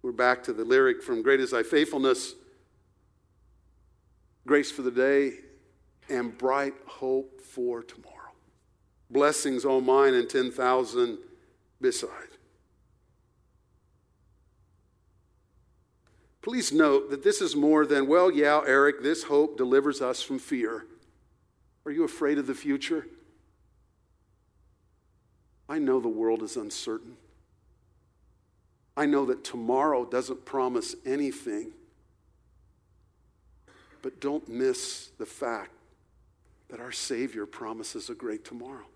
We're 0.03 0.13
back 0.13 0.45
to 0.45 0.53
the 0.53 0.65
lyric 0.65 1.03
from 1.03 1.23
Great 1.23 1.41
is 1.41 1.51
Thy 1.51 1.63
Faithfulness. 1.63 2.35
Grace 4.47 4.71
for 4.71 4.83
the 4.83 4.91
day 4.91 5.33
and 6.09 6.37
bright 6.39 6.75
hope 6.87 7.41
for 7.41 7.83
tomorrow. 7.83 8.15
Blessings 9.11 9.65
all 9.65 9.81
mine 9.81 10.15
and 10.15 10.29
10,000 10.29 11.19
beside. 11.81 12.11
Please 16.43 16.73
note 16.73 17.11
that 17.11 17.25
this 17.25 17.41
is 17.41 17.57
more 17.57 17.85
than, 17.85 18.07
well, 18.07 18.31
yeah, 18.31 18.61
Eric, 18.67 19.03
this 19.03 19.25
hope 19.25 19.59
delivers 19.59 20.01
us 20.01 20.23
from 20.23 20.39
fear. 20.39 20.87
Are 21.85 21.91
you 21.91 22.05
afraid 22.05 22.39
of 22.39 22.47
the 22.47 22.55
future? 22.55 23.07
I 25.69 25.79
know 25.79 26.01
the 26.01 26.09
world 26.09 26.43
is 26.43 26.57
uncertain. 26.57 27.17
I 28.99 29.07
know 29.07 29.27
that 29.27 29.45
tomorrow 29.45 30.05
doesn't 30.05 30.45
promise 30.45 30.97
anything. 31.07 31.71
But 34.03 34.19
don't 34.19 34.49
miss 34.49 35.11
the 35.19 35.25
fact 35.25 35.71
that 36.69 36.81
our 36.81 36.91
Savior 36.91 37.47
promises 37.47 38.11
a 38.11 38.15
great 38.15 38.45
tomorrow 38.45 38.87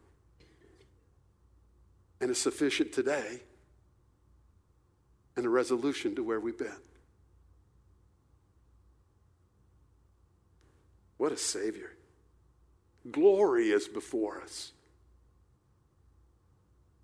and 2.21 2.33
a 2.33 2.35
sufficient 2.35 2.93
today 2.93 3.43
and 5.37 5.47
a 5.47 5.49
resolution 5.49 6.17
to 6.17 6.25
where 6.25 6.41
we've 6.41 6.59
been. 6.59 6.81
What 11.17 11.31
a 11.31 11.37
Savior. 11.37 11.93
Glory 13.13 13.71
is 13.71 13.87
before 13.87 14.41
us. 14.43 14.73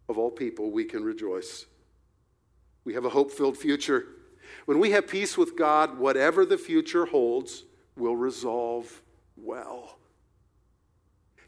Of 0.08 0.18
all 0.18 0.32
people, 0.32 0.72
we 0.72 0.82
can 0.82 1.04
rejoice. 1.04 1.64
We 2.88 2.94
have 2.94 3.04
a 3.04 3.10
hope 3.10 3.30
filled 3.30 3.58
future. 3.58 4.06
When 4.64 4.78
we 4.78 4.92
have 4.92 5.06
peace 5.06 5.36
with 5.36 5.58
God, 5.58 5.98
whatever 5.98 6.46
the 6.46 6.56
future 6.56 7.04
holds 7.04 7.64
will 7.98 8.16
resolve 8.16 9.02
well. 9.36 9.98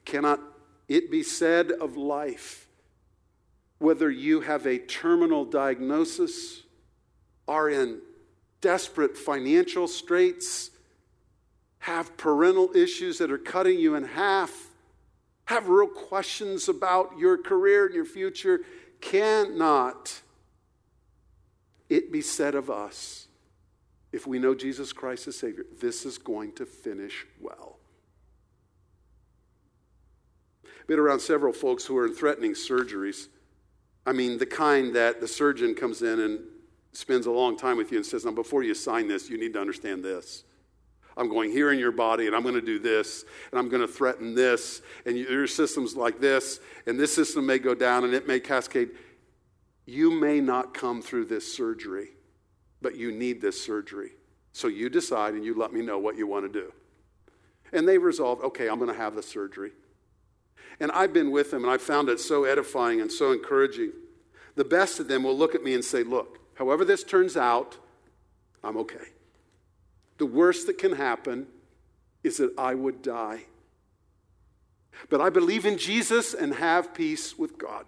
Cannot 0.04 0.38
it 0.86 1.10
be 1.10 1.22
said 1.22 1.72
of 1.72 1.96
life, 1.96 2.68
whether 3.78 4.10
you 4.10 4.42
have 4.42 4.66
a 4.66 4.76
terminal 4.80 5.46
diagnosis, 5.46 6.64
are 7.48 7.70
in 7.70 8.02
desperate 8.60 9.16
financial 9.16 9.88
straits, 9.88 10.70
have 11.78 12.18
parental 12.18 12.70
issues 12.76 13.16
that 13.16 13.30
are 13.30 13.38
cutting 13.38 13.78
you 13.78 13.94
in 13.94 14.04
half, 14.04 14.66
have 15.46 15.70
real 15.70 15.88
questions 15.88 16.68
about 16.68 17.18
your 17.18 17.38
career 17.38 17.86
and 17.86 17.94
your 17.94 18.04
future, 18.04 18.60
cannot 19.00 20.20
it 21.90 22.10
be 22.10 22.22
said 22.22 22.54
of 22.54 22.70
us, 22.70 23.26
if 24.12 24.26
we 24.26 24.38
know 24.38 24.54
Jesus 24.54 24.92
Christ 24.92 25.28
as 25.28 25.36
Savior, 25.36 25.64
this 25.80 26.06
is 26.06 26.16
going 26.16 26.52
to 26.52 26.64
finish 26.64 27.26
well. 27.40 27.80
been 30.90 30.98
around 30.98 31.20
several 31.20 31.52
folks 31.52 31.84
who 31.84 31.96
are 31.96 32.04
in 32.04 32.12
threatening 32.12 32.50
surgeries. 32.50 33.28
I 34.04 34.10
mean, 34.10 34.38
the 34.38 34.46
kind 34.46 34.96
that 34.96 35.20
the 35.20 35.28
surgeon 35.28 35.76
comes 35.76 36.02
in 36.02 36.18
and 36.18 36.40
spends 36.90 37.26
a 37.26 37.30
long 37.30 37.56
time 37.56 37.76
with 37.76 37.92
you 37.92 37.98
and 37.98 38.04
says, 38.04 38.24
Now, 38.24 38.32
before 38.32 38.64
you 38.64 38.74
sign 38.74 39.06
this, 39.06 39.30
you 39.30 39.38
need 39.38 39.52
to 39.52 39.60
understand 39.60 40.04
this. 40.04 40.42
I'm 41.16 41.28
going 41.28 41.52
here 41.52 41.70
in 41.70 41.78
your 41.78 41.92
body, 41.92 42.26
and 42.26 42.34
I'm 42.34 42.42
going 42.42 42.56
to 42.56 42.60
do 42.60 42.80
this, 42.80 43.24
and 43.52 43.60
I'm 43.60 43.68
going 43.68 43.82
to 43.82 43.86
threaten 43.86 44.34
this, 44.34 44.82
and 45.06 45.16
your 45.16 45.46
system's 45.46 45.94
like 45.94 46.18
this, 46.18 46.58
and 46.86 46.98
this 46.98 47.14
system 47.14 47.46
may 47.46 47.60
go 47.60 47.72
down, 47.72 48.02
and 48.02 48.12
it 48.12 48.26
may 48.26 48.40
cascade. 48.40 48.90
You 49.90 50.12
may 50.12 50.40
not 50.40 50.72
come 50.72 51.02
through 51.02 51.24
this 51.24 51.52
surgery, 51.52 52.10
but 52.80 52.94
you 52.94 53.10
need 53.10 53.40
this 53.40 53.60
surgery. 53.60 54.12
So 54.52 54.68
you 54.68 54.88
decide, 54.88 55.34
and 55.34 55.44
you 55.44 55.52
let 55.52 55.72
me 55.72 55.82
know 55.82 55.98
what 55.98 56.16
you 56.16 56.28
want 56.28 56.44
to 56.44 56.60
do. 56.60 56.72
And 57.72 57.88
they 57.88 57.98
resolved, 57.98 58.40
okay, 58.44 58.68
I'm 58.68 58.78
going 58.78 58.92
to 58.92 58.96
have 58.96 59.16
the 59.16 59.22
surgery. 59.22 59.72
And 60.78 60.92
I've 60.92 61.12
been 61.12 61.32
with 61.32 61.50
them, 61.50 61.64
and 61.64 61.72
I 61.72 61.76
found 61.76 62.08
it 62.08 62.20
so 62.20 62.44
edifying 62.44 63.00
and 63.00 63.10
so 63.10 63.32
encouraging. 63.32 63.90
The 64.54 64.64
best 64.64 65.00
of 65.00 65.08
them 65.08 65.24
will 65.24 65.36
look 65.36 65.56
at 65.56 65.64
me 65.64 65.74
and 65.74 65.84
say, 65.84 66.04
Look, 66.04 66.38
however 66.54 66.84
this 66.84 67.02
turns 67.02 67.36
out, 67.36 67.76
I'm 68.62 68.76
okay. 68.76 69.08
The 70.18 70.26
worst 70.26 70.68
that 70.68 70.78
can 70.78 70.92
happen 70.92 71.48
is 72.22 72.36
that 72.36 72.56
I 72.56 72.76
would 72.76 73.02
die. 73.02 73.40
But 75.08 75.20
I 75.20 75.30
believe 75.30 75.66
in 75.66 75.78
Jesus 75.78 76.32
and 76.32 76.54
have 76.54 76.94
peace 76.94 77.36
with 77.36 77.58
God. 77.58 77.86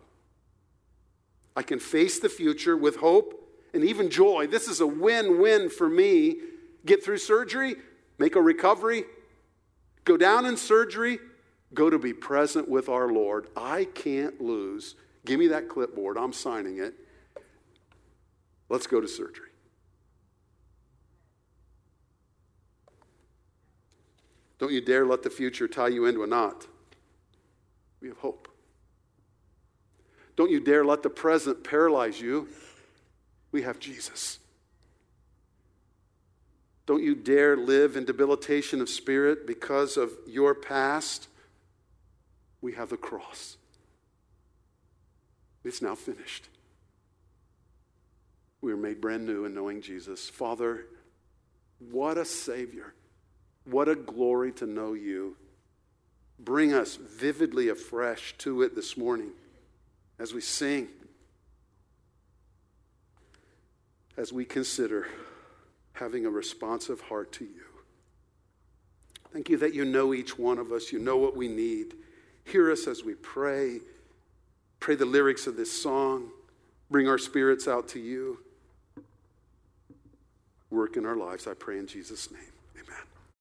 I 1.56 1.62
can 1.62 1.78
face 1.78 2.18
the 2.18 2.28
future 2.28 2.76
with 2.76 2.96
hope 2.96 3.38
and 3.74 3.84
even 3.84 4.10
joy. 4.10 4.46
This 4.46 4.68
is 4.68 4.80
a 4.80 4.86
win 4.86 5.40
win 5.40 5.68
for 5.68 5.88
me. 5.88 6.36
Get 6.84 7.04
through 7.04 7.18
surgery, 7.18 7.76
make 8.18 8.36
a 8.36 8.40
recovery, 8.40 9.04
go 10.04 10.16
down 10.16 10.46
in 10.46 10.56
surgery, 10.56 11.18
go 11.74 11.90
to 11.90 11.98
be 11.98 12.12
present 12.12 12.68
with 12.68 12.88
our 12.88 13.12
Lord. 13.12 13.48
I 13.56 13.84
can't 13.84 14.40
lose. 14.40 14.96
Give 15.24 15.38
me 15.38 15.48
that 15.48 15.68
clipboard. 15.68 16.16
I'm 16.16 16.32
signing 16.32 16.78
it. 16.78 16.94
Let's 18.68 18.86
go 18.86 19.00
to 19.00 19.08
surgery. 19.08 19.50
Don't 24.58 24.72
you 24.72 24.80
dare 24.80 25.04
let 25.04 25.22
the 25.22 25.30
future 25.30 25.66
tie 25.66 25.88
you 25.88 26.06
into 26.06 26.22
a 26.22 26.26
knot. 26.26 26.66
We 28.00 28.08
have 28.08 28.18
hope. 28.18 28.41
Don't 30.36 30.50
you 30.50 30.60
dare 30.60 30.84
let 30.84 31.02
the 31.02 31.10
present 31.10 31.62
paralyze 31.62 32.20
you. 32.20 32.48
We 33.50 33.62
have 33.62 33.78
Jesus. 33.78 34.38
Don't 36.86 37.02
you 37.02 37.14
dare 37.14 37.56
live 37.56 37.96
in 37.96 38.04
debilitation 38.04 38.80
of 38.80 38.88
spirit 38.88 39.46
because 39.46 39.96
of 39.96 40.10
your 40.26 40.54
past. 40.54 41.28
We 42.60 42.72
have 42.72 42.88
the 42.88 42.96
cross. 42.96 43.56
It's 45.64 45.82
now 45.82 45.94
finished. 45.94 46.48
We 48.62 48.72
are 48.72 48.76
made 48.76 49.00
brand 49.00 49.26
new 49.26 49.44
in 49.44 49.54
knowing 49.54 49.80
Jesus. 49.80 50.28
Father, 50.28 50.86
what 51.78 52.16
a 52.16 52.24
Savior. 52.24 52.94
What 53.64 53.88
a 53.88 53.94
glory 53.94 54.52
to 54.52 54.66
know 54.66 54.94
you. 54.94 55.36
Bring 56.38 56.72
us 56.72 56.96
vividly 56.96 57.68
afresh 57.68 58.34
to 58.38 58.62
it 58.62 58.74
this 58.74 58.96
morning 58.96 59.30
as 60.22 60.32
we 60.32 60.40
sing, 60.40 60.86
as 64.16 64.32
we 64.32 64.44
consider 64.44 65.08
having 65.94 66.26
a 66.26 66.30
responsive 66.30 67.00
heart 67.00 67.32
to 67.32 67.44
you. 67.44 67.64
Thank 69.32 69.50
you 69.50 69.56
that 69.56 69.74
you 69.74 69.84
know 69.84 70.14
each 70.14 70.38
one 70.38 70.58
of 70.58 70.70
us, 70.70 70.92
you 70.92 71.00
know 71.00 71.16
what 71.16 71.36
we 71.36 71.48
need. 71.48 71.94
Hear 72.44 72.70
us 72.70 72.86
as 72.86 73.02
we 73.02 73.14
pray. 73.14 73.80
Pray 74.78 74.94
the 74.94 75.06
lyrics 75.06 75.48
of 75.48 75.56
this 75.56 75.72
song. 75.82 76.28
Bring 76.88 77.08
our 77.08 77.18
spirits 77.18 77.66
out 77.66 77.88
to 77.88 77.98
you. 77.98 78.38
Work 80.70 80.96
in 80.96 81.04
our 81.04 81.16
lives, 81.16 81.48
I 81.48 81.54
pray 81.54 81.78
in 81.78 81.88
Jesus' 81.88 82.30
name. 82.30 82.40